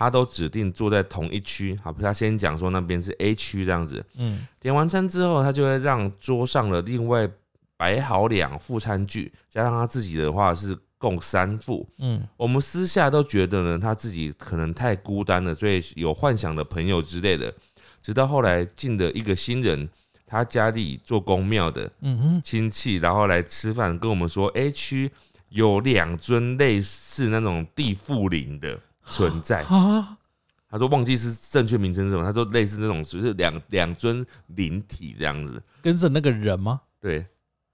[0.00, 1.78] 他都指定坐在同一区。
[1.84, 4.02] 好，他先讲说那边是 A 区这样子。
[4.16, 7.28] 嗯，点完餐之后，他就会让桌上的另外
[7.76, 11.86] 摆好两副餐具，加上他自己的话是共三副。
[11.98, 17.54] 嗯，我们私下都觉得呢，他自己可能太孤单了，所以有幻想的朋友之类的。
[18.00, 19.86] 直到后来进的一个新人，
[20.26, 25.10] 他家里做公庙的嗯，亲戚，然后来吃饭，跟我们说 A 区
[25.50, 28.80] 有两尊类似那种地缚灵的
[29.10, 29.62] 存在。
[29.64, 30.16] 啊，
[30.70, 35.60] 他说忘记是正确名称是什么，他说类似那种就是两两尊灵体这样子。
[35.82, 36.80] 跟着那个人吗？
[37.00, 37.26] 对，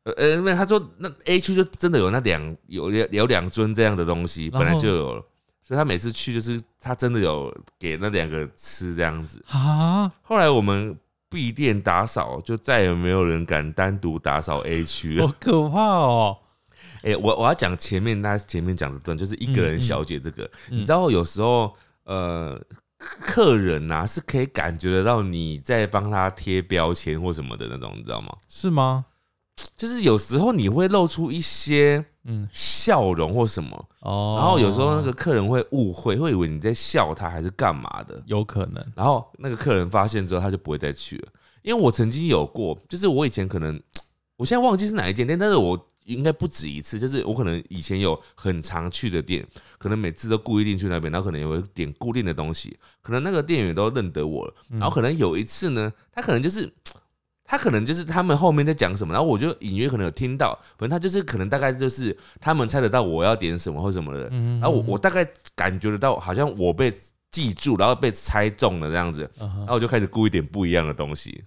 [0.04, 5.24] 呃呃，因为他说那 A 区就真的有那两有有两尊这样的东西，本来就有了，
[5.60, 9.44] 所以他每次去就是他真的有给那两个吃这样子。
[9.48, 10.96] 啊，后来我们
[11.28, 15.34] 闭店打扫，就再也没有人敢单独打扫 A 区了好。
[15.40, 16.38] 可怕哦！
[17.06, 22.60] 哎、我我要讲前面，他前面讲的真的就是一个人小姐这个，嗯你知道有时候呃。
[23.20, 28.34] 客人呐、是可以感觉得到你在帮他贴标签或什么的那种，你知道吗？
[28.48, 29.04] 是吗？
[29.76, 41.28] 就是有时候你会露出一些嗯，笑容或什么，哦，然后有时候那个客人会误会，会以为你在笑他还是干嘛的，有可能，然后那个客人发现之后，他就不会再去了。
[41.62, 43.78] 因为我曾经有过，就是我以前可能，
[44.38, 49.46] 我现在忘记是哪一间店，但是我应该不止一次，就是我可能以前有很常去的店，
[49.78, 56.72] 可能每次都固定去那边，然后可能有点固定的东西，可能那个店员都认得我然后可能有一次呢，他可能就是。
[57.48, 66.92] 他可能就是他们后面在讲什么，然后我就隐约可能有听到，反正他就是可能大概就是他们猜得到我要点什么或什么的，嗯，然后我我大概感觉得到，好像我被
[67.30, 71.44] 记住，然后被猜中了这样子，然后我就开始故意点不一样的东西，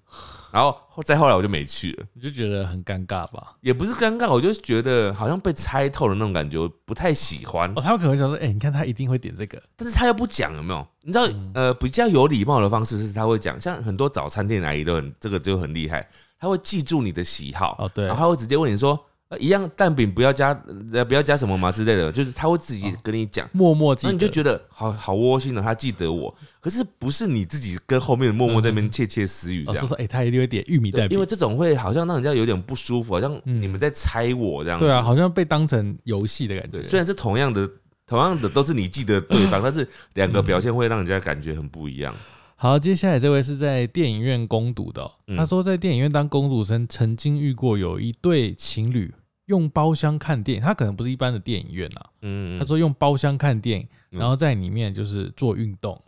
[0.52, 3.56] 然后再后来我就没去了，你就觉得很尴尬吧？
[3.62, 7.82] 也不是尴尬，我就觉得好像被猜透了那种感觉，我不太喜欢哦，。
[7.82, 10.88] 他们可能会想说，哎，你看他一定会点这个，但是他又不讲，有没有？
[11.04, 16.08] 你知道，嗯呃，比较有礼貌的方式是他会讲，像很多早餐店阿姨都很这个就很厉害，
[16.40, 19.00] 他会记住你的喜好，哦，对然后，他会直接问你说，呃，
[19.38, 20.60] 一样蛋饼不要加，
[20.92, 23.48] 呃，不要加什么嘛之类的，就是他会自己跟你讲。
[23.52, 29.76] 默默记得，那你就觉得好好窝心的，他记得我，可是不是你自己跟后面默默在那边窃窃私语这样。
[29.76, 31.16] 老师，说，哎，他一定会点玉米蛋饼。
[31.16, 34.80] 因为，这种会好像让人家有点不舒服，好像嗯你们在猜我这样。
[34.80, 34.86] 子。
[34.86, 37.70] 对啊，好像被当成游戏的感觉，，虽然是同样的，
[38.08, 42.16] 同样的都是你记得对方，但是两个表现会让人家感觉很不一样。
[42.56, 49.14] 好，接下来这位是在电影院攻读的他说在电影院当工读生，曾经遇过有一对情侣
[49.50, 56.00] 用包厢看电影，他可能不是一般的电影院啊，嗯，他说用包厢看电影，嗯然后在里面就是做运动。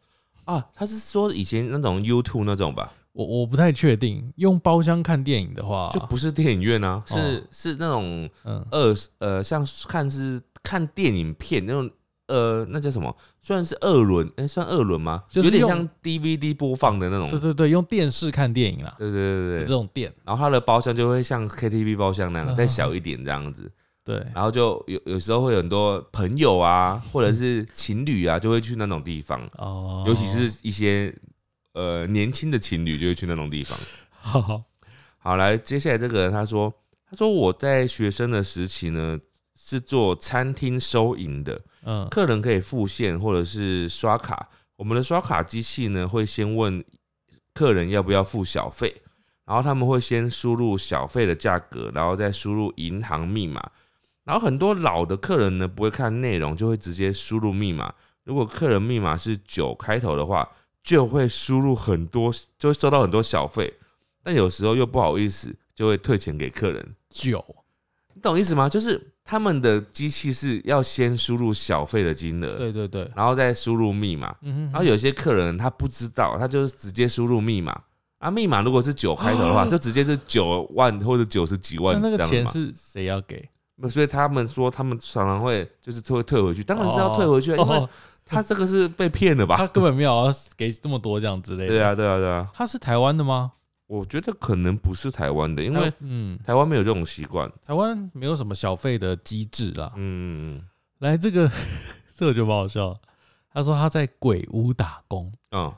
[0.46, 11.90] 啊，他是说以前那种 YouTube 那种吧，我我不太确定，用包厢看电影的话，就不是电影院啊，是哦是那种嗯二呃，像看是看电影片那种。
[12.32, 13.14] 呃，那叫什么？
[13.42, 15.24] 算是二轮，哎、算二轮吗？
[15.30, 17.30] 就是有点像 DVD 播放的那种。
[17.30, 23.70] 对对对，用电视看电影啦，对对对对这种店，然后它的包厢就会像 KTV 包厢那样，嗯再小一点这样子。
[24.04, 31.14] 对，然后就有有时候会有很多朋友啊，或者是情侣啊，就会去那种地方，哦，尤其是一些
[31.74, 33.78] 呃年轻的情侣就会去那种地方。
[34.10, 34.64] 好好
[35.20, 36.74] 好，来，接下来这个人他说，
[37.10, 39.20] 他说我在学生的时期呢
[39.56, 46.84] 是做餐厅收银的，嗯客人可以付现或者是刷卡，我们的刷卡机器呢会先问
[47.54, 49.02] 客人要不要付小费，
[49.46, 53.72] 然后他们会先输入小费的价格，然后再输入银行密码。
[54.24, 57.94] 然后很多老的客人呢不会看内容，就会直接输入密码。
[58.24, 60.48] 如果客人密码是九开头的话，
[60.84, 63.74] 就会输入很多，就会收到很多小费。
[64.24, 66.96] 但有时候又不好意思，就会退钱给客人。
[67.10, 67.44] 九，
[68.14, 68.70] 你懂意思吗？
[68.70, 74.36] 就是他们的机器是要先输入小费的金额，对对对，然后再输入密码。
[74.42, 77.80] 嗯哼然后有些客人他不知道，他就是直接输入密码
[78.20, 82.24] 啊，密码如果是九开头的话，就直接是九万或者九十几万那那个。
[82.26, 83.48] 钱是谁要给？
[83.78, 87.90] 那所以他们说他们常常会就是退退回去，当然是要退回去啊，因为哦
[88.24, 89.56] 他这个是被骗的吧？
[89.58, 91.70] 他根本没有要给这么多这样之类的。
[91.70, 93.52] 对啊，对啊，对啊，他是台湾的吗？
[93.92, 97.52] 我觉得可能不是台湾的，因为嗯，台湾没有这种习惯。
[97.68, 99.92] 台湾没有什么小费的机制啦。
[99.98, 100.56] 嗯。
[100.56, 100.64] 嗯
[101.00, 101.52] 来，这个
[102.16, 102.98] 这个就不好笑。
[103.54, 105.70] 他说他在鬼屋打工，嗯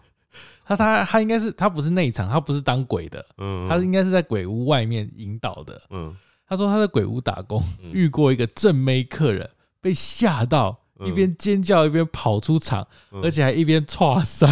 [0.63, 5.81] 他他他应该是他不是内场，他不是当鬼的，嗯，他应该是在鬼屋外面引导的。
[5.89, 6.15] 嗯。
[6.47, 7.91] 他说他在鬼屋打工，嗯。
[7.93, 9.49] 遇过一个正妹客人，
[9.81, 11.07] 被吓到，嗯。
[11.07, 13.23] 一边尖叫一边跑出场，嗯。
[13.23, 14.47] 而且还一边 唰塞，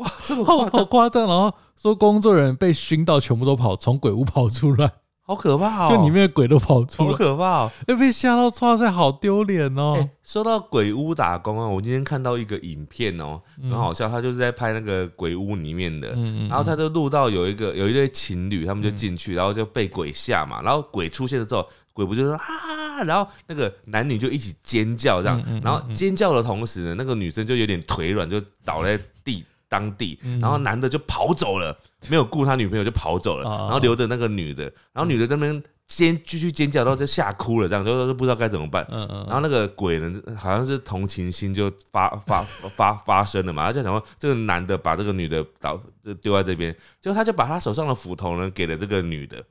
[0.00, 1.26] 哇，这么好夸张 好夸张。
[1.26, 4.90] 然后说工作人员被熏到，全部都跑，从鬼屋跑出来。
[5.22, 5.88] 好可怕哦！
[5.88, 7.70] 就里面的鬼都跑出来好，可怕哦！
[7.86, 10.10] 哎，被吓到，哇塞，好丢脸哦哎、！
[10.24, 31.74] 说到鬼屋打工啊，我今天看到一个影片哦、嗯很好笑，他就是在拍那个鬼屋里面的，嗯然后他就录到有一个有一对情侣，他们就进去，然后就被鬼吓嘛，然后鬼出现了之后，鬼不就说啊，然后那个男女就一起尖叫这样然后尖叫的同时呢，那个女生就有点腿软，就倒在地当地，嗯然后男的就跑走了，
[32.08, 38.84] 没有顾他女朋友就跑走了，哦然后留着那个女的，然后女的在那边尖继续尖叫，然后就吓哭了，这样就就不知道该怎么办。
[38.90, 42.42] 然后那个鬼呢，好像是同情心就发 发
[42.76, 49.42] 发发生了嘛，他就想说这个男的把这个女的倒就丢在这边，结果他就把他手上的斧头呢给了这个女的，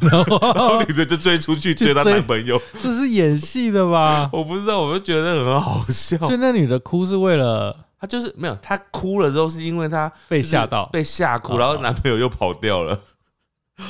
[0.00, 4.28] 然后女的就追出去 追她男朋友，这是演戏的吧？
[4.32, 6.16] 我不知道，我就觉得很好笑。
[6.18, 10.86] 所以那女的哭是为了她就是没有，他哭了之后是因为他被吓到。
[10.92, 12.94] 被吓哭，哦然后男朋友又跑掉了，
[13.76, 13.84] 会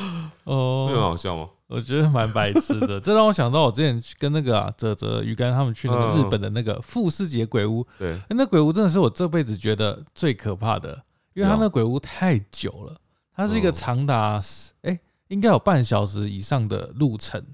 [0.44, 1.48] 很哦，好笑吗？
[1.66, 2.98] 我觉得蛮白痴的。
[3.04, 11.02] 这让我想到我之前去跟那个啊泽泽鱼竿他们去那个日本的那个富士节鬼屋，对，欸那鬼屋真的是我这辈子觉得最可怕的，
[11.34, 12.96] 因为他那鬼屋太久了，
[13.36, 13.74] 它是一个嗯。
[13.74, 14.40] 长达
[14.80, 17.44] 哎、应该有半小时以上的路程，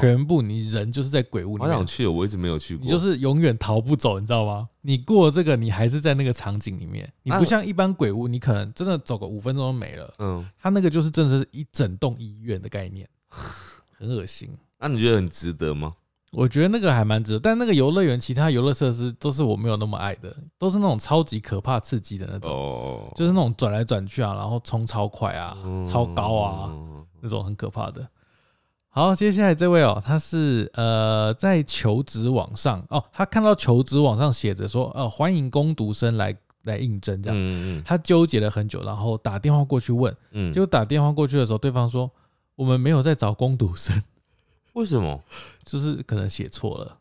[0.00, 2.84] 全部你人就是在鬼屋里面，好想去哦，我一直没有去过。
[2.84, 4.66] 你就是永远逃不走，你知道吗？
[4.80, 10.12] 你过这个，你还是在那个场景里面，你不啊像一般鬼屋，你可能真的走个五分钟就没了。
[10.18, 13.08] 嗯，它那个就是真的是一整栋医院的概念，
[13.98, 14.50] 很恶心。
[14.78, 15.94] 那你觉得很值得吗？
[16.32, 28.08] 我觉得那个还蛮值得，但那个游乐园其他游乐设施都是我没有那么爱的，都是那种超级可怕刺激的那种，哦，就是那种转来转去啊，然后冲超快啊，嗯超高啊，嗯那种很可怕的。
[28.94, 40.52] 好，接下来这位哦，他是呃在求职网上哦，他看到求职网上写着说，呃，欢迎攻读生来来应征这样，嗯他纠结了很久，然后打电话过去问，嗯。
[40.52, 42.10] 结果打电话过去的时候，对方说
[42.54, 43.98] 我们没有在找攻读生，
[44.74, 45.22] 为什么？
[45.64, 46.98] 就是可能写错了，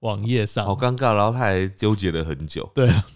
[0.00, 0.66] 网页上。
[0.66, 2.70] 好尴尬，然后他还纠结了很久。
[2.74, 3.06] 对啊，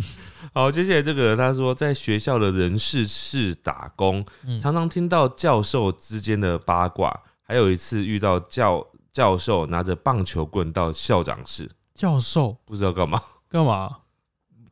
[0.54, 4.58] 好，接下来这个他说，在学校的人事室打工，嗯。
[4.58, 12.56] 常常听到教授之间的八卦，还有一次遇到教教授拿着棒球棍到校长室，教授？
[12.64, 13.20] 不知道干嘛。
[13.48, 13.98] 干嘛？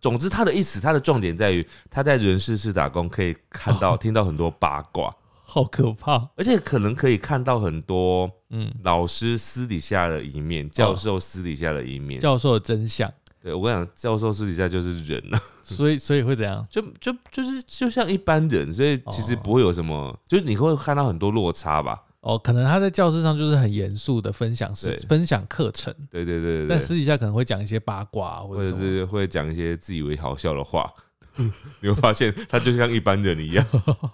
[0.00, 12.18] 总之，他的意思，他的重点在于他在人事室打工，可以看到、 听到很多八卦，好可怕，而且可能可以看到很多嗯，老师私底下的一面，教授私底下的一面。
[12.18, 16.66] 教授的真相，对我跟你讲，教授私底下就是人啊， 所以所以会怎样？
[16.70, 22.02] 就就就是就像一般人，所以其实不会有什么，就是你会看到很多落差吧。
[22.20, 28.70] 哦，可能他在教室上就是很严肃的分享是分享课程，对对对对对，但私底下可能会讲一些八卦啊或或者。
[28.76, 30.92] 是会讲一些自以为好笑的话。
[31.80, 33.64] 你会发现他就像一般人一样。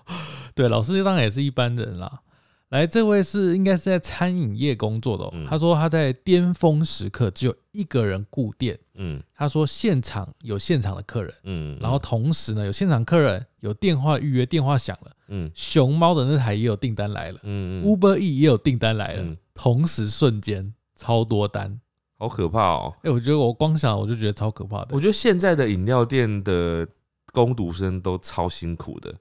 [0.54, 2.20] 对，老师当然也是一般人啦。
[2.70, 17.38] 来，这位是应该是在餐饮业工作的、哦，嗯他说他在巅峰时刻只有一个人顾店，嗯他说现场有现场的客人，嗯，然后同时呢有现场客人有电话预约，电话响了，嗯熊猫的那台也有订单来了。
[17.44, 21.80] 嗯嗯，Uber E 也有订单来了，嗯同时瞬间超多单。
[22.18, 22.94] 好可怕哦。
[23.02, 25.00] 哎、我觉得我光想我就觉得超可怕的我。
[25.00, 26.88] 觉得现在的饮料店的
[27.30, 29.14] 工读生都超辛苦的。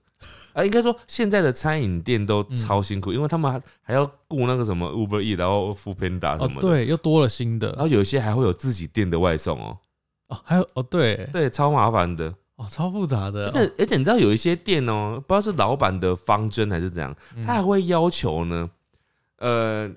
[0.55, 7.73] 啊，应该说现在的餐饮店都超辛苦，因为他们还还要雇那个什么 Uber E，然后 f o o Panda 什哦么，的，对，又多了新的。
[7.73, 9.77] 然后有一些还会有自己店的外送哦，
[10.29, 12.33] 哦，还有哦，对，对，超麻烦的。
[12.55, 13.47] 哦，超复杂的。
[13.49, 13.51] 而。
[13.51, 17.45] 且而且你知道有一些店哦，不知道是老板的方针还是怎样，嗯。
[17.45, 18.69] 他还会要求呢，
[19.39, 19.91] 呃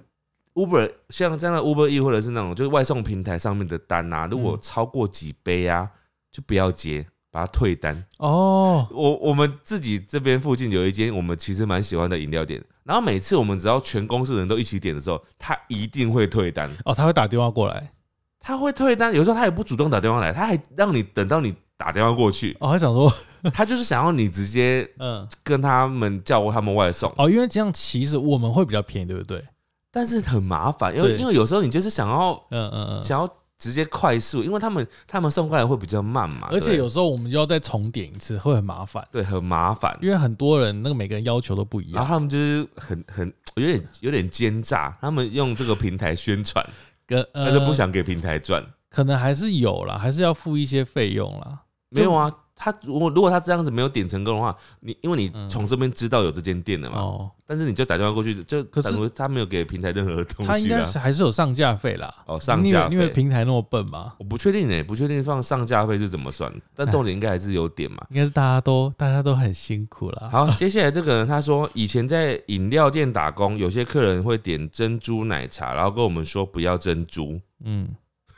[0.54, 4.58] ，Uber 像这样的 Uber E 或者是那种就是外送平台上面的单啊，如果嗯。
[4.60, 5.88] 超过几杯啊，
[6.32, 8.04] 就不要接，把它退单。
[8.18, 16.70] 哦，我我们自己这边附近有一间我们其实蛮喜欢的饮料店，然后每次我们只要全公司的人都一起点的时候，他一定会退单。
[16.84, 17.92] 哦，他会打电话过来，
[18.40, 23.12] 他会退单，有时候他也不主动打电话来，他还让你等到你打电话过去，哦，他想说，
[23.52, 29.44] 他就是想要你直接 嗯，跟他们叫他们外送，哦，因为这样其实我们会比较便宜，对不对？
[29.90, 33.04] 但是很麻烦，因为因为有时候你就是想要嗯嗯嗯。
[33.04, 33.28] 想要
[33.58, 41.94] 直接快速，因为他们他们送过来会比较慢嘛，而且有时候我们就要再重点一次，会很麻烦，对很麻烦，因为很多人那个每个人要求都不一样。
[41.96, 46.64] 然后他们就是很很有点有点奸诈，他们用这个平台宣传，
[47.04, 48.64] 跟呃，但是不想给平台赚。
[48.90, 51.58] 可能还是有啦，还是要付一些费用啦。
[51.90, 60.68] 没有啊，他如果如果他这样子没有点成功的话，你因为你嗯从这边知道有这间店了嘛，哦，但是你就打电话过去，就可是他没有给平台任何东他应。
[60.68, 62.12] 该是还是有上架费啦。
[62.26, 68.04] 哦，上因为因为，平台那么笨嘛，我不确定呢，不确定放上架费是怎么算，但重点应该还是有点嘛。
[68.10, 70.28] 应该是大家都大家都很辛苦啦。
[70.30, 77.88] 好，接下来这个人他说，以前在饮料店打工，有些客人会点珍珠奶茶，然后跟我们说不要珍珠，嗯，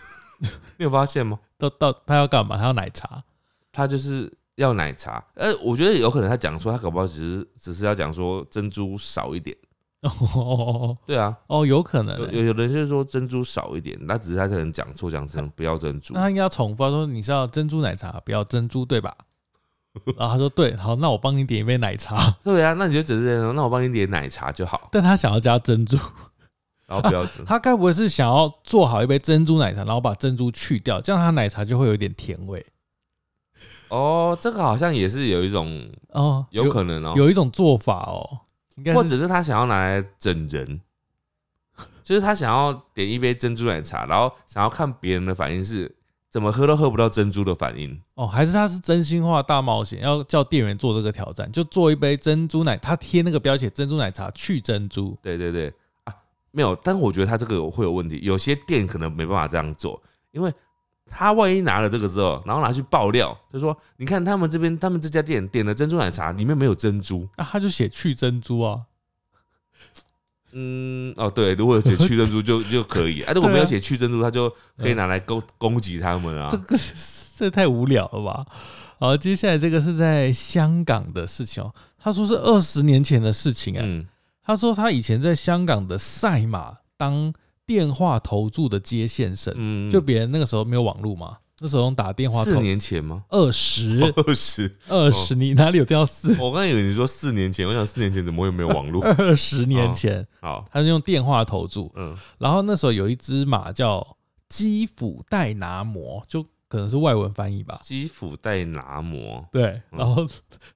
[0.78, 1.38] 你有发现吗？
[1.58, 2.56] 到到他要干嘛？
[2.56, 3.22] 他要奶茶。
[3.72, 9.56] 他就是要奶茶，呃，我觉得有可能他讲说他搞不好只是只是要讲说珍珠少一点，
[10.02, 16.14] 哦对啊，哦，有可能欸、有有有人就是说珍珠少一点，那只是他可能讲错讲成不要珍珠。
[16.14, 19.14] 那，他应该要重复他说你是要珍珠奶茶，不要珍珠，对吧？
[20.16, 25.96] 然后他说对，好，那我帮你点一杯奶茶，对啊，那你就只是那我帮你点奶茶就好，但他想要加珍珠，
[26.86, 32.64] 然后不要珍， 他该不会是想要做好一杯珍珠奶茶，然后把珍珠去掉，这样他奶茶就会有一点甜味
[33.90, 38.40] 哦，这个好像也是有一种哦，有可能哦，有一种做法哦，
[38.76, 40.80] 应该或者是他想要拿来整人，
[42.02, 45.94] 就是他想要点一杯珍珠奶茶，然后想要看别人的反应是
[46.28, 48.00] 怎么喝都喝不到珍珠的反应。
[48.14, 55.72] 哦，还是他是真心话大冒险，要叫店员做这个挑战，就做一杯珍珠奶，他贴那个标签珍珠奶茶去珍珠，对对对。
[56.04, 56.14] 啊，
[56.52, 60.52] 没有，但我觉得他这个会有问题，有些店可能没办法这样做，因为
[61.10, 67.28] 他万一拿了这个之后，然后拿去爆料，就说你看他们这边他们这家店点的珍珠奶茶里面没有珍珠。
[67.36, 68.80] 啊，他就写去珍珠啊，
[70.52, 74.48] 嗯，哦对，如果写去珍珠就就可以， 啊，如果没有写去珍珠，他就
[74.78, 76.56] 可以拿来攻攻击他们啊这。
[76.58, 76.76] 个
[77.36, 78.46] 这太无聊了吧？
[78.98, 84.06] 好，接下来这个是在香港的事情哦，他说是二十年前的事情哎、嗯，
[84.44, 87.32] 他说他以前在香港的赛马当
[87.70, 89.88] 电话投注的接线生，嗯。
[89.88, 93.22] 就别人那个时候没有网络嘛，那时候用打电话四年前吗？
[93.28, 94.00] 二十。
[94.26, 96.36] 二十，二十，你哪里有电到四？
[96.42, 99.04] 我刚以为你说四年前，我想四年前怎么会没有网络？
[99.16, 104.16] 二十年前，好，他是用电话投注，嗯，然后那时候有一只马叫
[104.48, 107.78] 基辅戴拿摩，就可能是外文翻译吧。
[107.84, 109.98] 基辅戴拿摩，对，嗯。
[109.98, 110.26] 然后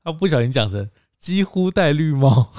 [0.05, 0.89] 他不小心讲成
[1.19, 2.53] 几乎戴绿帽，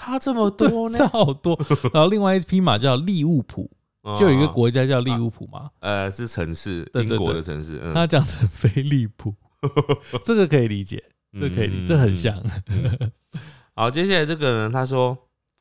[0.00, 1.06] 差这么多呢 差？
[1.08, 1.58] 好多。
[1.92, 3.70] 然后另外一匹马叫利物浦，
[4.18, 9.34] 就有一个哦国家叫利物浦嘛，呃是城市，英国的城市，嗯他讲成菲利浦，
[10.24, 11.02] 这个可以理解，
[11.34, 12.42] 这个可以理，嗯这很像。
[13.74, 15.16] 好，接下来这个呢他说，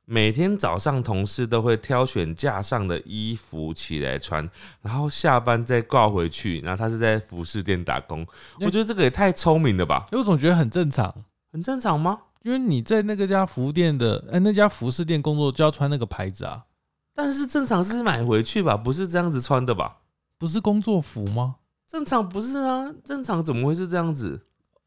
[0.05, 4.49] 每天早上同事都会挑选架上的衣服起来穿，
[4.81, 6.61] 然后下班再挂回去。
[6.61, 8.25] 然后他是在服饰店打工，
[8.61, 10.07] 我觉得这个也太聪明了吧？
[10.11, 11.13] 因为我总觉得很正常，
[11.51, 12.19] 很正常吗？
[12.43, 16.65] 因为你在那个家服务店的，哎，那家服饰店工作就要穿那个牌子啊，
[17.13, 19.97] 但是正常是买回去吧，不是这样子穿的吧？
[20.37, 21.57] 不是工作服吗？
[21.87, 24.41] 正常不是啊，正常怎么会是这样子？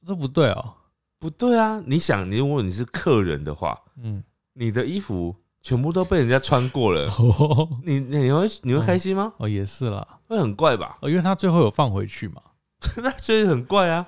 [0.06, 0.74] 这不对哦。
[1.18, 1.80] 不对啊！
[1.86, 4.24] 你想，你如果你是客人的话，嗯，
[4.54, 9.32] 你的衣服全部都被人家穿过了，哦你你会你会开心吗？
[9.38, 10.98] 哦，也是啦，会很怪吧？
[11.00, 12.42] 哦，因为他最后有放回去嘛。
[12.98, 14.04] 那所以很怪啊。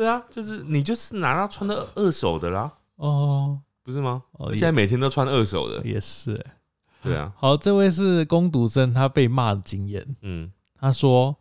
[0.00, 4.22] 对啊，就是你就是拿到穿的二手的啦，哦，不是吗？
[4.32, 6.56] 哦而且还每天都穿二手的，也是哎。
[7.02, 10.16] 对啊，好，这位是攻读生，他被骂的经验。
[10.22, 11.36] 嗯，他说：“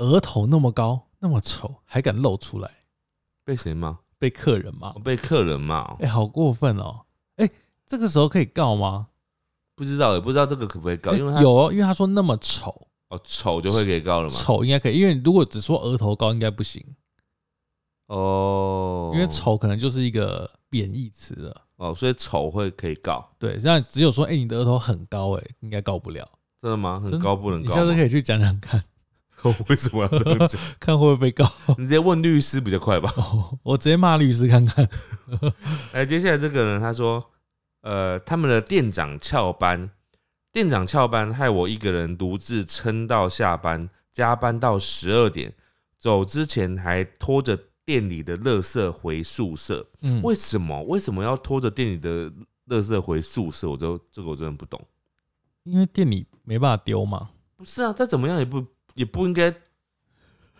[0.00, 2.70] 额头那么高，那么丑，还敢露出来，
[3.44, 3.98] 被谁骂？
[4.18, 7.02] 被客人骂我，被客人骂哦，哎、好过分哦！
[7.36, 7.50] 哎、
[7.86, 9.08] 这个时候可以告吗？
[9.74, 14.34] 不知道也不知道这个可不可以告，哎因为他有哦，因为他说那么丑，哦丑就会给告了嘛。
[14.34, 16.82] 丑应该可以，因为如果只说额头高，应该不行，
[18.06, 21.62] 哦，因为丑可能就是一个贬义词了。
[21.76, 26.26] 哦，所以丑会可以告，对，这样只有说，哎、你的额头很高、哎，应该告不了。
[26.60, 27.00] 真的吗？
[27.02, 27.80] 很高不能你告吗？
[27.80, 28.82] 下次可以去讲讲看，
[29.68, 30.60] 为什么要这样讲？
[30.78, 31.50] 看会不会被告。
[31.76, 33.12] 你直接问律师比较快吧。
[33.18, 34.88] 哦，我直接骂律师看看。
[35.92, 37.24] 来，接下来这个人他说，
[37.82, 39.90] 呃，他们的店长翘班，
[40.52, 45.52] 店长翘班，害我一个人独自撑到下班，加班到十二点，
[45.98, 49.86] 走之前还拖着店里的垃圾回宿舍。
[50.02, 50.82] 嗯，为什么？
[50.84, 52.30] 为什么要拖着店里的
[52.68, 53.70] 垃圾回宿舍？
[53.70, 54.80] 我就这个我真的不懂。
[55.64, 57.30] 因为店里没办法丢嘛。
[57.56, 58.64] 不是啊，再怎么样也不
[58.94, 59.54] 也不应该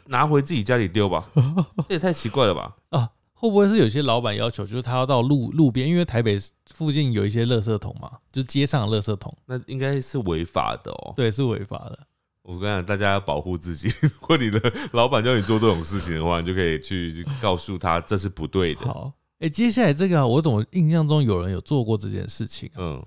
[0.07, 1.29] 拿回自己家里丢吧？
[1.89, 2.77] 这也太奇怪了吧？
[2.91, 6.39] 啊，会不会是有些老板要求，就是他要到路路边，因为台北
[6.73, 11.13] 附近有一些垃圾桶嘛，就是街上的垃圾桶，那应该是违法的哦。
[11.17, 12.07] 对，是违法的。
[12.45, 13.89] 我跟你讲，大家要保护自己。
[14.07, 14.61] 如果你的
[14.93, 18.83] 老板叫你做这种事情的话，你就可以去告诉他这是不对的。
[18.83, 22.79] 好，哎、接下来这个啊、我怎么印象中有人有做过这件事情啊？
[22.79, 23.05] 嗯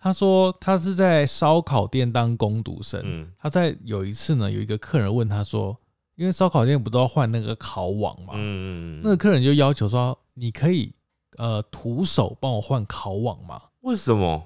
[0.00, 5.76] 他说他是在烧烤店当工读生，嗯他在有一次呢，有一个客人问他说
[6.14, 8.34] 因为烧烤店不都要换那个烤网嘛？
[8.34, 10.94] 嗯嗯，那个客人就要求说，你可以
[11.36, 13.60] 呃徒手帮我换烤网吗？
[13.80, 14.40] 为什么？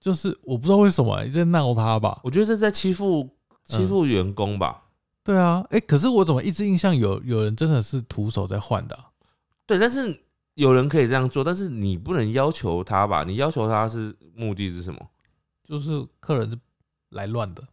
[0.00, 2.20] 就是我不知道为什么、你在闹他吧？
[2.22, 3.28] 我觉得这在欺负
[3.64, 4.82] 欺负员工吧。
[5.22, 9.04] 对啊，哎、可是我怎么一直印象有有人真的是徒手在换的啊、
[9.66, 10.20] 对，但是
[10.54, 13.24] 有人可以这样做，但是你不能要求他吧？
[13.24, 15.00] 你要求他是目的是什么？
[15.66, 16.58] 就是客人是
[17.08, 17.64] 来乱的。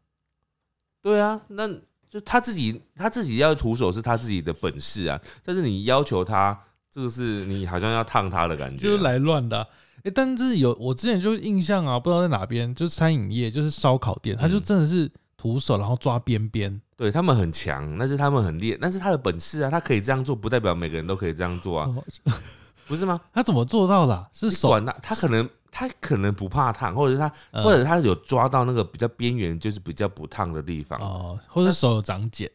[1.02, 1.68] 对啊，那
[2.10, 6.58] 就他自己他自己要徒手是他自己的本事啊，但是你要求他，
[6.89, 9.68] 这个是你好像要烫他的感觉啊、就是来乱的啊、
[10.04, 15.12] 哎、但是有我之前就印象啊，不知道在哪边，就是餐饮业，就是烧烤店，他就嗯真的是
[15.42, 16.80] 徒手，然后抓边边。
[16.96, 22.04] 对他们很强，但是他们很厉害，那是他的本事啊，他可以这样做，不代表每个人都可以这样做啊，哦
[22.86, 23.20] 不是吗？
[23.34, 31.00] 他怎么做到的啊、是手，你管他，他可能他可能不怕烫，或者是他嗯或者他有抓到那个比较边缘，就是比较不烫的地方。
[31.00, 32.48] 哦，或者手有长茧。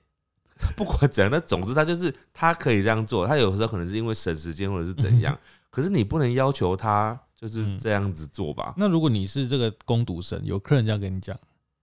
[0.76, 5.36] 不管怎样，那总之他就是他可以这样做，他有时候可能是因为省时间或者是怎样，
[5.70, 8.72] 可是你不能要求他就是这样子做吧？
[8.76, 11.36] 那如果你是这个攻读生，有客人这样跟你讲，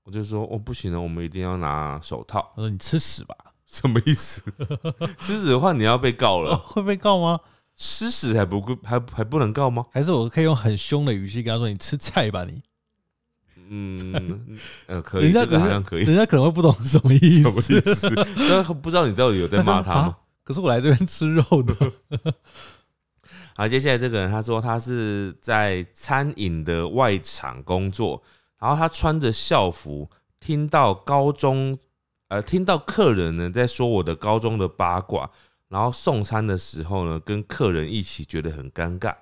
[0.03, 3.35] 我就说哦不行了，我们一定要拿手套，他说你吃屎吧，
[3.65, 4.41] 什么意思？
[5.19, 7.39] 吃屎的话你要被告了，会被告吗？
[7.75, 9.85] 吃屎还不还还不能告吗？
[9.91, 12.61] 还是我可以用很凶的语气跟他说你吃菜吧你？
[13.69, 17.77] 嗯，呃，可以， 人家这个好像可以，人家可能会不懂什么意什么思。
[17.77, 18.09] 意思？
[18.49, 20.17] 那不知道你到底有在骂他吗啊？
[20.43, 21.73] 可是我来这边吃肉的。
[23.55, 28.21] 好，接下来这个人他说他是在餐饮的外场工作，
[28.63, 30.09] 然后他穿着校服，
[30.39, 31.77] 听到高中
[32.29, 35.29] 呃听到客人呢在说我的高中的八卦，
[35.67, 39.13] 然后送餐的时候呢跟客人一起觉得很尴尬，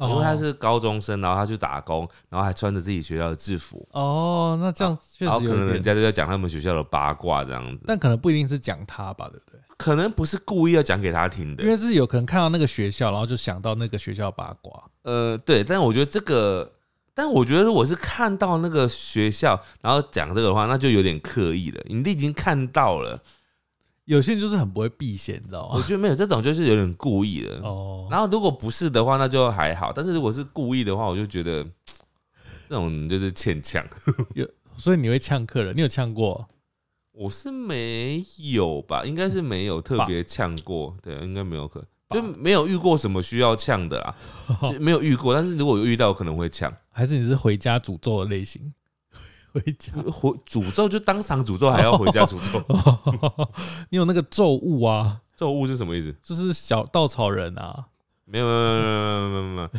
[0.00, 9.60] 因为他是高中生，然后他去打工，然后还穿着自己学校的制服，哦，那这样确然后实有，可能人家就在讲他们学校的八卦这样子，但可能不一定是讲他吧，对不对？
[9.76, 11.62] 可能不是故意要讲给他听的。
[11.62, 14.82] 因，为是有可能看到那个学校，然后就想到那个学校八卦。
[15.02, 16.72] 呃，对，但我觉得这个，
[17.14, 21.80] 但我觉得如果是看到那个学校，然后讲这个的话，那就有点刻意了。
[21.86, 23.22] 你已经看到了，
[24.04, 25.76] 有些人就是很不会避嫌，你知道吗？
[25.76, 27.60] 我觉得没有这种就是有点故意的。
[27.62, 29.92] 哦，然后如果不是的话，那就还好。
[29.92, 31.64] 但是如果是故意的话，我就觉得
[32.68, 33.86] 这种就是欠呛。
[34.34, 36.48] 有所以你会呛客人，你有呛过？
[37.12, 44.16] 我是没有吧，应该是没有特别呛过，对，应该没有可，就没有遇过什么需要呛的啦，
[44.68, 45.32] 就没有遇过。
[45.32, 46.72] 但是如果有遇到，可能会呛。
[46.94, 48.72] 还是你是回家诅咒的类型？
[49.52, 52.64] 回家，回诅咒就当场诅咒，还要回家诅咒，
[53.90, 56.14] 你有那个咒物啊，咒物是什么意思？
[56.22, 57.86] 就是小稻草人啊。
[58.26, 59.70] 没有没有没有没有没有没有，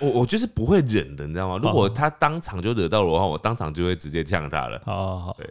[0.00, 1.56] 我我就是不会忍的，你知道吗？
[1.62, 4.82] 如果他当场就惹到我的话，我当场就会直接呛他了。
[4.84, 5.48] 好好好，对。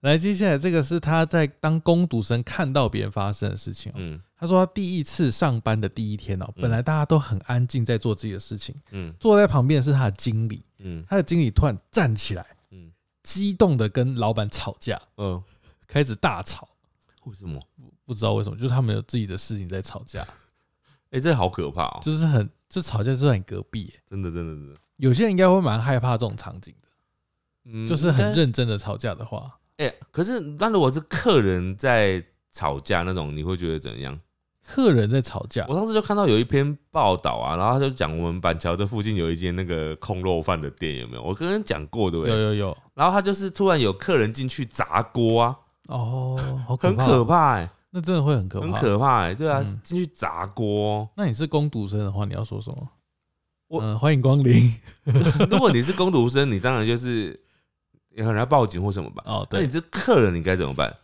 [0.00, 3.96] 来，接下来这个是他在当攻读生看到别人发生的事情、哦。
[3.98, 12.92] 嗯他说他第一次上班的第一天哦，嗯本来大家都很安静在做自己的事情，嗯坐在旁边的是他的经理，嗯他的经理突然站起来，嗯
[13.24, 15.42] 激动的跟老板吵架，嗯，
[15.86, 16.68] 开始大吵，
[17.24, 17.60] 为什么？
[18.04, 20.26] 不知道为什么，就是他们有自己的事情在吵架，
[21.10, 21.98] 哎，这好可怕哦！
[22.00, 26.88] 就是很这吵架就在你隔壁耶，真的真的真的，有些人应该会蛮害怕这种场景的，
[27.64, 28.32] 嗯就是很。
[28.34, 34.18] 认真的吵架的话，哎，可是那如果是客人在吵架那种，你会觉得怎样？
[34.70, 41.22] 客人在吵架我，上次就看到有一篇报道啊，然后他就讲我们板桥的附近有一间那个空肉饭的店，有没有？
[41.22, 42.34] 我跟人讲过，对不对？
[42.36, 45.56] 有有有，然后他就是突然有客人进去砸锅啊，
[45.88, 46.38] 哦，
[46.68, 51.08] 好可很怕，可怕哎、那真的会很可怕，很可怕哎、对啊，嗯进去砸锅。
[51.16, 52.88] 那你是攻读生的话，你要说什么？
[53.68, 54.74] 我嗯，欢迎光临。
[55.50, 57.28] 如果你是攻读生，你当然就是
[58.10, 59.22] 有可能要报警或什么吧。
[59.24, 60.94] 哦，对那你，这客人你该怎么办？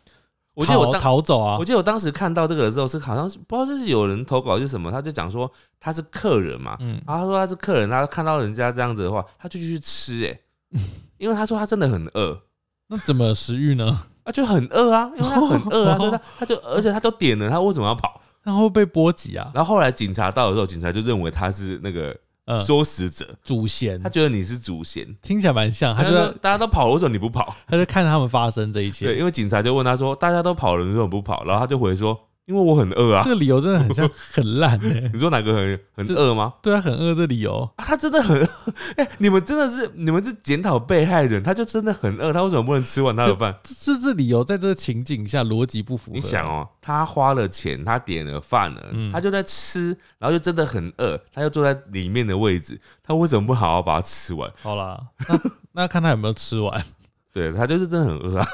[0.54, 5.50] 我记得我逃当逃走啊我，记得我当时看到这个的时候是好像是不知道是有人投稿是什么，他就讲说
[5.80, 10.40] 他是客人嘛，嗯，然后他说他是客人，他看到人家这样子的话，他就去吃哎、
[11.18, 12.40] 因为他说他真的很饿。
[12.86, 14.00] 那怎么食欲呢？
[14.24, 18.20] 啊，就很饿啊，因为他很饿啊， 所以他他就而且他都点了，他为什么要跑？
[18.44, 19.50] 那会不会被波及啊？
[19.54, 22.14] 然后后来警察到的时候，警察就认为他是那个
[22.46, 24.02] 嗯，说死者，祖先。
[24.02, 27.56] 他，觉得你是祖先，听起来蛮像，他他就就说大家都跑了，为什么你不跑？
[27.66, 29.06] 他就看他们发生这一切。
[29.06, 31.44] 对，因为警察就问他说，大家都跑了，你为什么不跑？
[31.44, 33.30] 然后他就回说，因为我很饿啊这。
[33.30, 35.08] 个理由真的很像很烂哎。
[35.12, 36.54] 你说哪个很很这饿吗？
[36.62, 38.48] 对啊，很饿这理由，啊，他真的很饿，
[38.96, 43.54] 哎、你们真的是你们是检讨被害人，他就真的很饿，他为什么不能吃完他的饭？
[43.64, 46.14] 这这这理由在这个情景下逻辑不符合。
[46.14, 54.50] 你想，哦，他花了钱，他点了饭了，嗯他就在吃，然后就真的很饿，他又坐在里面的位置，他为什么不好好把它吃完？
[54.62, 55.40] 好啦，那
[55.72, 56.84] 那看他有没有吃完。
[57.32, 58.46] 对他就是真的很饿啊。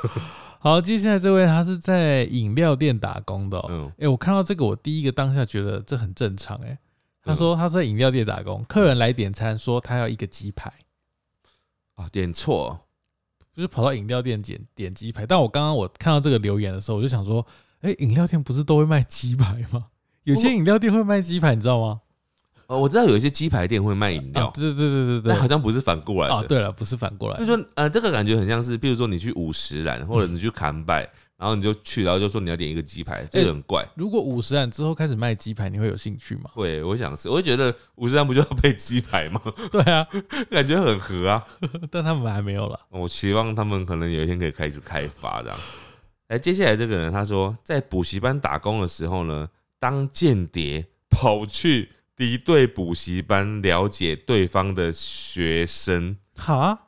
[0.62, 3.66] 好，接下来这位他是在饮料店打工的、哦。
[3.70, 6.78] 嗯哎、我看到这个，我第一个当下觉得这很正常、哎，
[7.24, 10.70] 他嗯说他在饮料店打工，客人来点餐，说他要一个鸡排，
[11.94, 12.78] 啊，点错，
[13.56, 15.24] 就是跑到饮料店点点鸡排。
[15.24, 17.46] 但我刚刚我看到这个留言的时候，我就想说，
[17.80, 19.86] 哎、饮料店不是都会卖鸡排吗？
[20.24, 22.02] 有些饮料店会卖鸡排，你知道吗？
[22.70, 25.48] 呃，我知道有一些鸡排店会卖饮料啊，，对对对对对但好。
[25.48, 26.46] 像不是反过来啊，的。
[26.46, 31.00] 对了，不是反过来就是，说，呃，这个感觉很像是，比如说你去五十兰，或者你去砍拜，
[31.36, 33.84] 然后你就去，然后就说你要点一个鸡排，这个很怪。
[33.96, 36.42] 如果五十兰之后开始卖鸡排，你会有兴趣吗？
[36.54, 39.42] 会，我想吃，我会觉得五十兰不就要配鸡排吗？
[39.72, 40.06] 对啊，
[40.48, 41.44] 感觉很合啊。
[41.90, 42.78] 但他们还没有了。
[42.90, 45.58] 我期望他们可能有一天可以开始开发这样。
[46.28, 49.48] 哎，接下来这个人他说，在补习班打工的时候呢，
[49.80, 51.88] 当间谍跑去
[52.20, 56.78] 敌对补习班了解对方的学生，哈，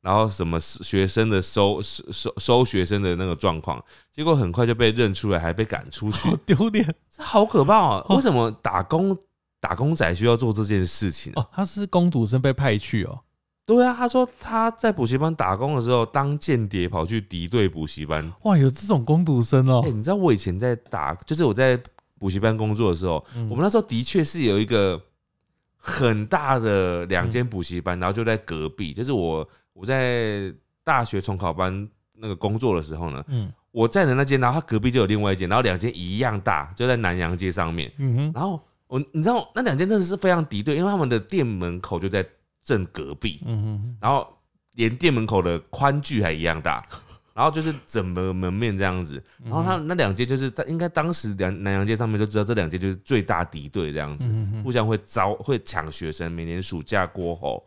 [0.00, 8.06] 然后什么学生的收收收收学生的那个状况，结果很快就被认出来，还被赶出去好，丢脸这好可怕哦！
[8.08, 9.18] 哦为什么打工
[9.60, 11.42] 打工仔需要做这件事情啊？
[11.42, 11.48] 哦！
[11.52, 13.18] 他是工读生被派去哦。
[13.64, 18.32] 对啊，他说他在补习班打工的时候，当间谍跑去敌对补习班。
[18.44, 19.90] 哇，有这种工读生哦哎、。
[19.90, 21.76] 你知道我以前在打，就是我在
[22.18, 23.48] 补习班工作的时候，嗯。
[23.48, 25.00] 我们那时候的确是有一个
[25.76, 28.92] 很大的两间补习班，然后就在隔壁。
[28.92, 30.52] 就是我我在
[30.82, 33.52] 大学重考班那个工作的时候呢，嗯。
[33.72, 37.92] 我在的那间，然后它隔壁就有另外一间，然后两间一样大，就在南洋街上面。
[37.98, 42.26] 嗯哼，然后我你知道那两间真的是非常敌对，因为他们的店门口就在
[42.64, 44.26] 正隔壁，嗯哼，然后
[44.76, 46.82] 连店门口的宽距还一样大，
[47.36, 54.26] 然后就是整个门面这样子，然后他那两间就是在应该当时两南洋街上面就知道这两间就是最大敌对这样子，
[54.64, 57.62] 互相会招会抢学生，每年暑假过后，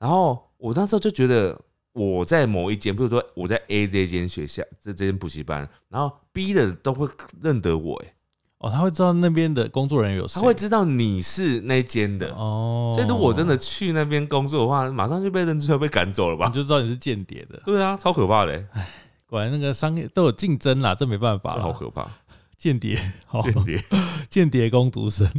[0.00, 1.56] 然后我那时候就觉得
[1.92, 7.08] 我在某一间，比如说我在 A 这间学校这这间补习班，然后 B 的都会
[7.40, 8.12] 认得我，哎，
[8.58, 12.30] 哦，他会知道那边的工作人员有谁，他会知道你是那间的。
[12.34, 16.54] 哦，所以，如果我真的去那边工作的话，马上就被认出来，被赶走了吧你？
[16.54, 17.60] 就知道你是间谍的。
[17.64, 18.66] 对啊，超可怕的、欸，
[19.28, 21.72] 果然那个商业都有竞争啦，这没办法好。
[21.72, 22.08] 可怕！
[22.56, 23.78] 间谍，好，间谍，
[24.30, 25.30] 间谍工读生。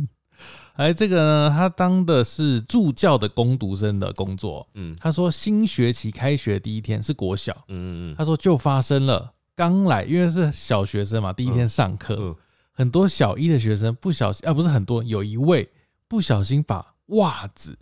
[0.76, 4.68] 哎，这个呢，他当的是助教的工读生的工作。
[4.76, 12.36] 嗯他说新学期开学第一天是国小，嗯嗯他说就发生了，刚来因为是小学生嘛，第一天上课，嗯，
[12.78, 15.67] 很多小一的学生不小心啊，不是很多，有一位
[16.07, 17.75] 不小心把袜子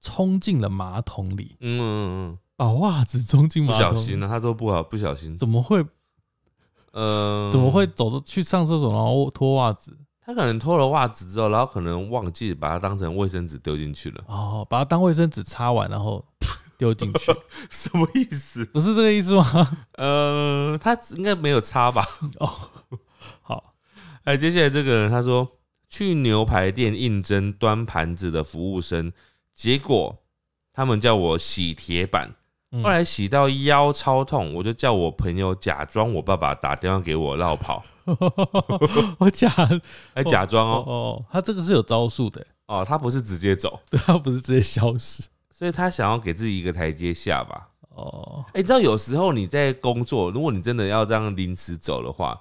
[0.00, 1.92] 冲进了马桶里，嗯嗯
[2.32, 5.84] 嗯把袜子冲进马桶里，小心呢、他都不好，不小心，怎么会
[6.92, 7.86] 呃，怎么会？
[7.88, 9.94] 走着去上厕所然后脱袜子？
[10.24, 16.24] 他可能脱了袜子之后，然后可能忘记把它当成卫生纸丢进去了，哦，把它当卫生纸擦完，然后
[16.78, 17.30] 丢进去，
[17.68, 18.64] 什么意思？
[18.72, 19.44] 不是这个意思吗？
[19.98, 22.02] 呃，他应该没有擦吧？
[22.40, 22.70] 哦，好，
[24.24, 25.48] 哎，接下来这个人他说
[25.88, 29.12] 去牛排店应征端盘子的服务生，
[29.54, 30.18] 结果
[30.72, 32.34] 他们叫我洗铁板，
[32.70, 37.82] 嗯后来洗到腰超痛，我就叫我朋友假装我爸爸打电话给我绕跑，
[39.18, 39.48] 我假
[40.14, 47.68] 还假装哦哦哦，他这个是有招数的，哦，他不是直接走，对他不是直接消失所以他想要给自己一个台阶下吧。
[47.90, 52.40] 哦，哎、你知道有时候你在工作，如果你真的要这样临时走的话，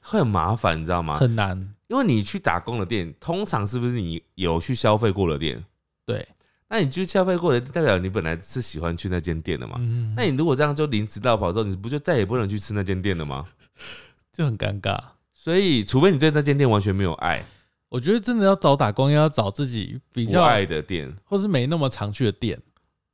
[0.00, 1.16] 会很麻烦，你知道吗？
[1.16, 5.64] 很难，因为你去打工的店，通常是不是你有去消费过的店？
[6.06, 6.26] 对，
[6.68, 9.76] 那你去消费过的，代表你本来是喜欢去那间店的嘛？
[9.78, 13.44] 嗯，那你如果这样就临时到跑之后，你不就再也不能去吃那间店了吗？
[14.32, 14.98] 就很尴尬。
[15.32, 17.44] 所以，除非你对那间店完全没有爱，
[17.88, 22.60] 我觉得真的要找打工，要找自己比较不爱的店，或是没那么常去的店。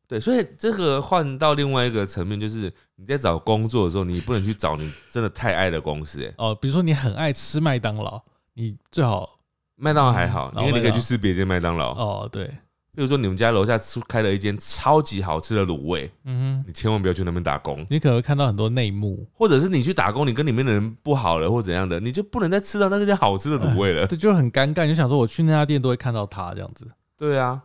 [0.09, 6.33] 对，所以这个换到另外一个层面，就是你在找工作的时候，你不能去找你真的太爱的公司、欸。
[6.39, 8.23] 哦，比如说你很爱吃麦当劳，
[8.55, 9.39] 你最好
[9.75, 11.93] 麦当劳还好，嗯因为你可以去吃别间麦当劳。
[11.95, 12.47] 哦，对，
[12.95, 24.07] 比如说你们家楼下出开了一间超级好吃的卤味，嗯哼，你千万不要去那边打工，你可能会看到很多内幕，或者是你去打工，你跟里面的人不好了或怎样的，你就不能再吃到那间好吃的卤味了。
[24.07, 24.85] 这就很尴尬。
[24.85, 26.87] 你就想说，我去那家店都会看到他这样子，
[27.19, 27.61] 对啊，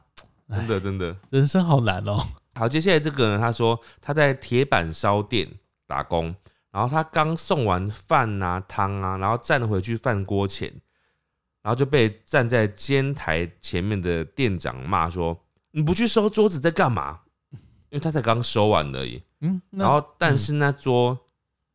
[0.52, 1.16] 真的真的。
[1.30, 2.18] 人生好难哦。
[2.54, 5.50] 好，接下来这个呢，他说他在铁板烧店
[5.88, 6.36] 打工，
[6.72, 10.70] 然后他刚送完饭啊汤啊，然后站回去饭锅前，
[11.62, 15.38] 然后就被站在煎台前面的店长骂说
[15.72, 17.22] ：“你不去收桌子在干嘛？”
[17.90, 19.22] 因为他才刚收完而已。
[19.42, 21.18] 嗯，然后，但是那桌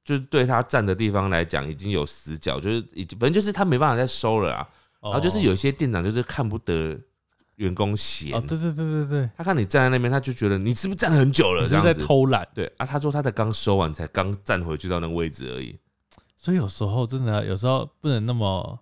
[0.04, 4.68] 就是对他站的地方来讲已经有死角，就是已经反正就是他没办法再收了啊。
[5.00, 6.98] 然后就是有一些店长就是看不得
[7.56, 8.34] 员工闲。
[8.34, 11.62] 哦，对对对对对，他看你站在那边，他就觉得你是不是站很久了？
[11.62, 12.04] 你是不是在。
[12.04, 12.46] 偷懒？
[12.54, 15.78] 对啊，他说他才刚收完，才刚站回去到那个位置而已。
[16.36, 18.78] 所以有时候真的，有时候不能那么，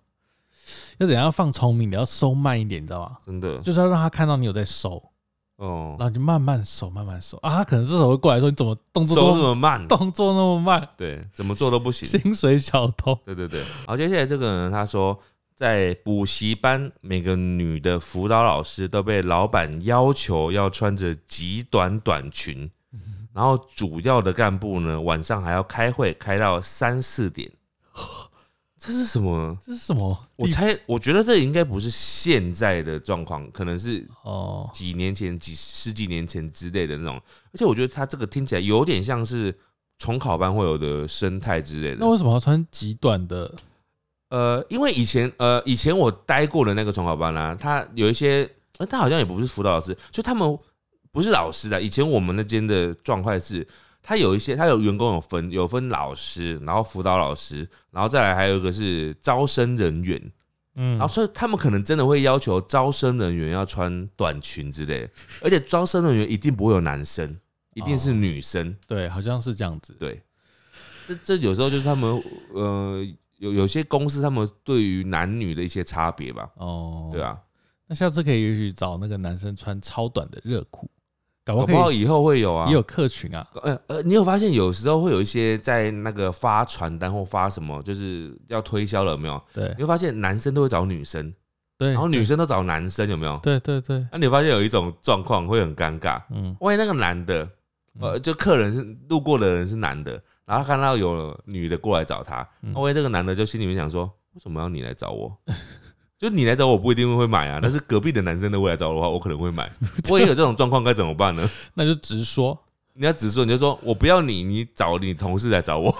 [0.99, 3.17] 要怎样放聪明，你要收慢一点，你知道吗？
[3.25, 5.01] 真的就是要让他看到你有在收，
[5.55, 7.55] 哦然，后你就慢慢收，慢慢收啊。
[7.55, 10.87] 他可能这时候会过来说：“你怎么动作收这么那么慢，动作那么慢？
[10.95, 12.07] 对，怎么做都不行。
[12.07, 13.17] 薪水小偷。
[13.25, 13.63] 对对对。
[13.87, 15.17] 好，接下来这个人他说，
[15.55, 22.69] 在补习班，每个女的辅导老师都被老板要求要穿着极短短裙，
[23.33, 27.49] 然后主要的干部呢，晚上还要开会，开到三四点。
[28.77, 29.57] 这是什么？
[29.65, 30.27] 这是什么？
[30.35, 37.15] 我猜，我觉得这应该不是现在的状况，可能是哦，几年前、几十几年前之类的那种。
[37.51, 39.57] 而且我觉得他这个听起来有点像是
[39.97, 42.09] 重考班会有的生态之类的那。
[42.09, 43.51] 为什么要穿极短的？
[44.29, 48.49] 呃，因为以前呃以前我待过的那个重考班啦、他有一些，
[48.79, 50.57] 呃，他好像也不是辅导老师，就他们
[51.11, 51.81] 不是老师的。
[51.81, 53.65] 以前我们那间的状态是，
[54.01, 60.31] 他有一些，他有员工有分有分老师，然后辅导老师，然后再来还有一个是招生人员，
[60.75, 65.09] 嗯然后所以他们可能真的会要求招生人员要穿短裙之类的，
[65.41, 67.37] 而且招生人员一定不会有男生，
[67.75, 68.75] 一定是女生。
[68.87, 69.95] 对，好像是这样子。
[69.99, 70.21] 对，
[71.07, 72.21] 这这有时候就是他们
[72.53, 73.05] 呃
[73.37, 77.21] 有有些公司他们对于男女的一些差别吧，哦，对。
[77.21, 77.37] 啊，
[77.87, 80.89] 那下次可以也许找那个男生穿超短的热裤，
[81.43, 83.47] 搞不搞好可以不好以后会有啊，也有客群啊。
[83.61, 89.41] 呃呃，你有发现有时候会有一些在那个发传单或发什么，就是要推销了有没有？
[89.53, 89.73] 对。
[89.77, 91.31] 你会发现男生都会找女生，
[91.77, 93.37] 对，然后女生都找男生，有没有？
[93.43, 97.47] 对对对，那你发现有一种状况会很尴尬，嗯，万一那个男的，
[97.99, 105.35] 呃，就客人是路过的人是男的，然后看到有女的过来找他，嗯万一这个男的就心里面想说，为什么要你来找我？
[106.17, 109.69] 就你来找我，我不一定会买啊， 但是隔壁的男生都会来找我的话，我可能会买。
[110.09, 111.49] 万一有这种状况该怎么办呢？
[111.73, 112.57] 那就直说。
[112.93, 115.93] 你要直说，你就说我不要你，你找你同事来找我。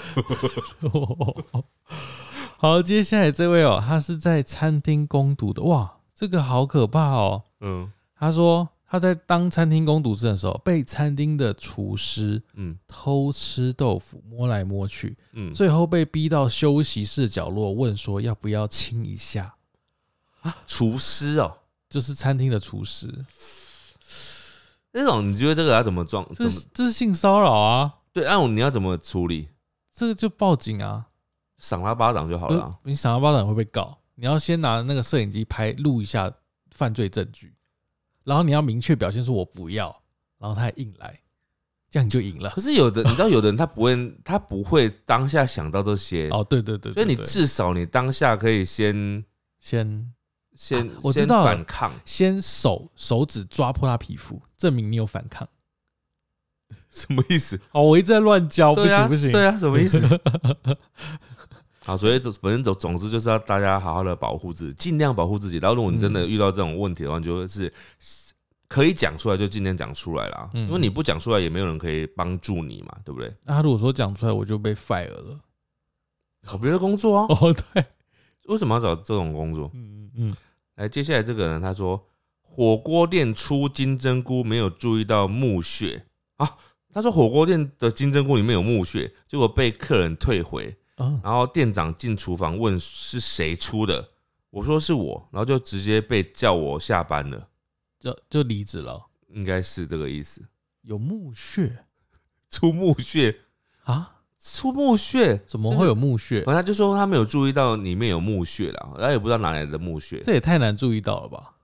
[2.58, 7.44] 好，接下来这位哦，他是在餐厅攻读的，哇，这个好可怕哦。
[7.60, 19.54] 嗯他说他在当餐厅工读生的时候，被餐厅的厨师嗯偷吃豆腐，摸来摸去，嗯，最后被逼到休息室角落，问说要不要亲一下，
[20.66, 21.58] 厨师哦，
[21.90, 23.14] 就是餐厅的厨师，
[24.94, 26.26] 这种你觉得这个要怎么装？
[26.34, 28.24] 这是这是性骚扰啊，对？
[28.26, 29.50] 按你要怎么处理？
[29.92, 31.08] 这个就报警啊，
[31.58, 32.80] 赏他巴掌就好了啊。
[32.84, 36.32] 你赏他巴掌会被告，你要先拿那个摄影机拍录一下
[36.72, 37.54] 犯罪证据，
[38.26, 39.86] 然后你要明确表现出我不要，
[40.38, 41.18] 然后他还硬来，
[41.90, 42.50] 这样你就赢了。
[42.50, 49.24] 可是有的，你知道，有的人 他不会，他不会当下想到这些，哦，对对对所以你至少你当下可以先
[49.60, 50.12] 先
[50.54, 55.48] 先、啊我知道反抗，先手手指抓破他皮肤，证明你有反抗。
[56.90, 57.60] 什么意思？
[57.74, 59.32] 哦，我一直在乱教，不行不行。
[59.32, 60.00] 对啊，什么意思？
[61.86, 65.58] 好，所以总反正总总之就是要大家好好的保护自己，尽量保护自己。
[65.60, 67.72] 然后如果你真嗯的遇到这种问题的话，你就是
[68.68, 73.32] 可以讲出来就尽量讲出来啦，嗯因为你不讲出来也没有人可以帮助你嘛，对不对？
[73.44, 75.40] 那他如果说讲出来，我就被 fire 了。
[76.48, 77.86] 找别的工作啊， 哦，对，
[78.48, 79.70] 为什么要找这种工作？
[79.74, 80.36] 嗯嗯
[80.76, 82.04] 来，接下来这个人他说，
[82.42, 86.06] 火锅店出金针菇没有注意到木屑
[86.38, 86.58] 啊。
[86.94, 94.08] 他说火锅店的金针菇里面有木屑，结果被客人退回，嗯，然后店长进厨房问是谁出的，
[94.50, 97.48] 我说是我，然后就直接被叫我下班了，
[98.00, 99.06] 就就离职了。
[99.30, 100.42] 应该是这个意思。
[100.82, 101.86] 有墓穴
[102.50, 103.36] 出墓穴，
[103.84, 104.12] 啊？
[104.40, 106.44] 出墓穴，怎么会有墓穴？
[106.44, 111.56] 反正他就说他没有注意到里面有墓穴了，然后也不知道哪来的墓穴，这也太难注意到了吧？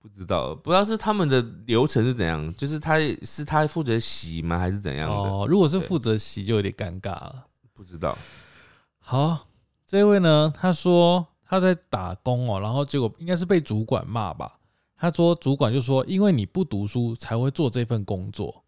[0.00, 5.14] 不知道不知道是他们的流程是怎样，就是他是他负责洗吗，还是怎样的？
[5.14, 7.46] 哦，如果是负责洗，就有点尴尬了。
[7.72, 8.18] 不知道。
[9.04, 9.48] 好，
[9.84, 14.58] 这位呢，他说他在打工哦，然后结果应该是被主管骂吧。
[14.96, 18.64] 他说主管就说，因为你不读书才会做这份工作。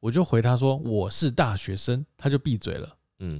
[0.00, 2.88] 我就回他说我是大学生，他就闭嘴了。
[3.18, 3.38] 嗯，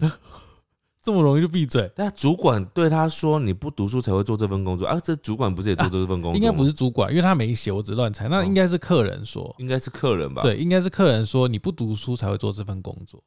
[1.00, 1.90] 这么容易就闭嘴？
[1.96, 8.28] 但主管对他说：“你不读书才会做这份工作啊！”这主管不是也做这份工作吗、应该不是主管，因为他没写，我只乱猜。
[8.28, 13.22] 那哦应该是客人说，应该是客人吧？，对，应该是客人说你不读书才会做这份工作。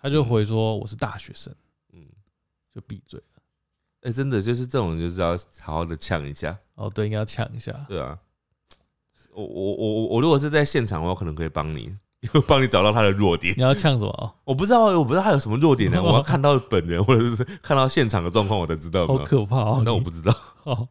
[0.00, 1.56] 他就回说我是大学生，嗯，
[2.78, 3.42] 就闭嘴了。
[4.02, 7.72] 哎、真的就是这种，就是要好好的呛一下，哦，对，应该要呛一下。
[7.88, 8.16] 对啊。
[9.34, 11.92] 我我我我我如果是在现场，我可能可以帮你，
[12.46, 13.54] 帮你找到他的弱点。
[13.56, 14.08] 你要呛什么？
[14.10, 19.18] 哦我不知道，我不知道他有什么弱点呢、我要看到本人，或者是 看到现场的状况，我才知道好。
[19.18, 19.82] 可怕哦！
[19.84, 20.34] 那我不知道。
[20.64, 20.88] 哦，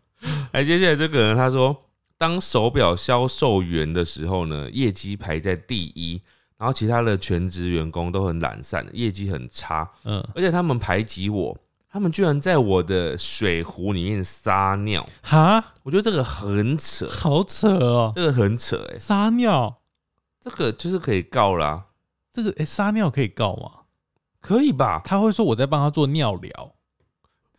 [0.52, 1.76] 哎，接下来这个人他说，
[2.18, 6.22] 当手表销售员的时候呢，业绩排在第一，
[6.58, 11.58] 然后其他的全职员工都很懒散，业绩很差，嗯，而且他们排挤我，
[11.98, 19.78] 他们居然在我的水壶里面撒尿，哈，我觉得这个很扯，好扯哦，这个很扯哎、撒尿，
[20.40, 21.88] 这个就是可以告啦、
[22.32, 23.72] 这个哎、撒尿可以告吗？
[24.40, 25.02] 可以吧？
[25.04, 26.72] 他会说我在帮他做尿疗。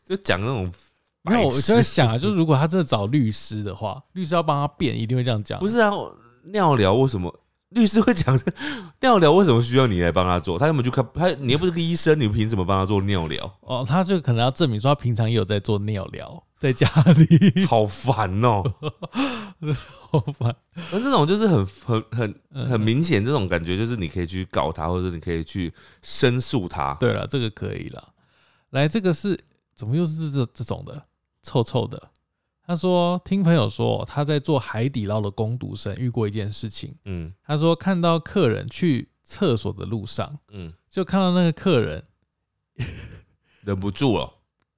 [0.04, 0.72] 就讲那种
[1.22, 5.58] 没有，我就在想啊，就是如果他真的找律师的话，律师要帮他辩，一定会这样讲。
[5.58, 7.40] 不是啊，我尿疗为什么
[7.70, 8.44] 律师会讲这
[9.00, 10.58] 尿疗为什么需要你来帮他做？
[10.58, 13.58] 他根本就看他，你又不是个医生，你凭什么帮他做尿疗？
[13.60, 17.64] 哦，他就可能要证明说他平常也有在做尿疗， 在家里。
[17.68, 18.62] 好烦哦、
[20.10, 20.54] 好烦。
[20.92, 26.94] 那这种就是很很很嗯很明显，这种感觉就是你可以去告他，或者你可以去申诉他。
[26.94, 28.12] 对了，这个可以了。
[28.70, 29.38] 来，这个是
[29.74, 31.02] 怎么又是这这种的
[31.42, 32.10] 臭臭的？
[32.68, 36.94] 他说听朋友说他在做海底捞的工读生遇过一件事情。
[37.06, 42.04] 嗯他说看到客人去厕所的路上，嗯，就看到那个客人
[43.64, 44.30] 忍不住了，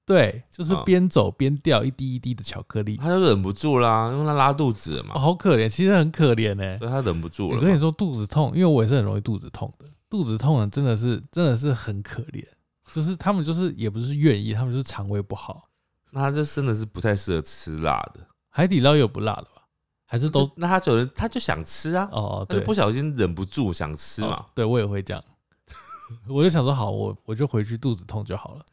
[0.06, 6.78] 对，就是啊边走边掉一滴一滴的巧克力，他就忍不住啦，因为他拉肚子了嘛哦，，好可怜，其实很可怜呢。
[6.78, 7.60] 所以他忍不住了嘛。
[7.60, 9.84] 我跟你说，肚子痛，因为我也是很容易肚子痛的。
[10.08, 12.44] 肚子痛的真的是真的是很可怜，
[12.92, 15.69] 就是他们就是也不是愿意，他们就是肠胃不好。
[16.10, 19.62] 那他这真的是不太适合吃辣的，海底捞有不辣的吧？
[20.06, 24.46] 还是都那他就人他就想吃啊，哦对就不小心忍不住想吃嘛哦。
[24.54, 25.22] 对我也会这样，
[26.28, 28.64] 我就想说好，我我就回去肚子痛就好了。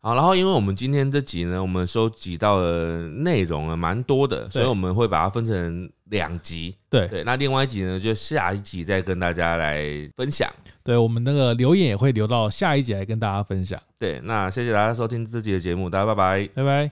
[0.00, 6.74] 好，然后因为我们今天这集呢，我们收集到的内容啊蛮多的，所以我们会把它分成两集。
[6.88, 9.84] 对对，那另外一集呢，就下一集再跟大家来
[10.16, 10.48] 分享。
[10.84, 13.78] 对，我们那个留言也会留到下一集来跟大家分享。
[13.98, 16.48] 对，那谢谢大家收听这集的节目，大家拜拜。
[16.54, 16.84] 拜拜。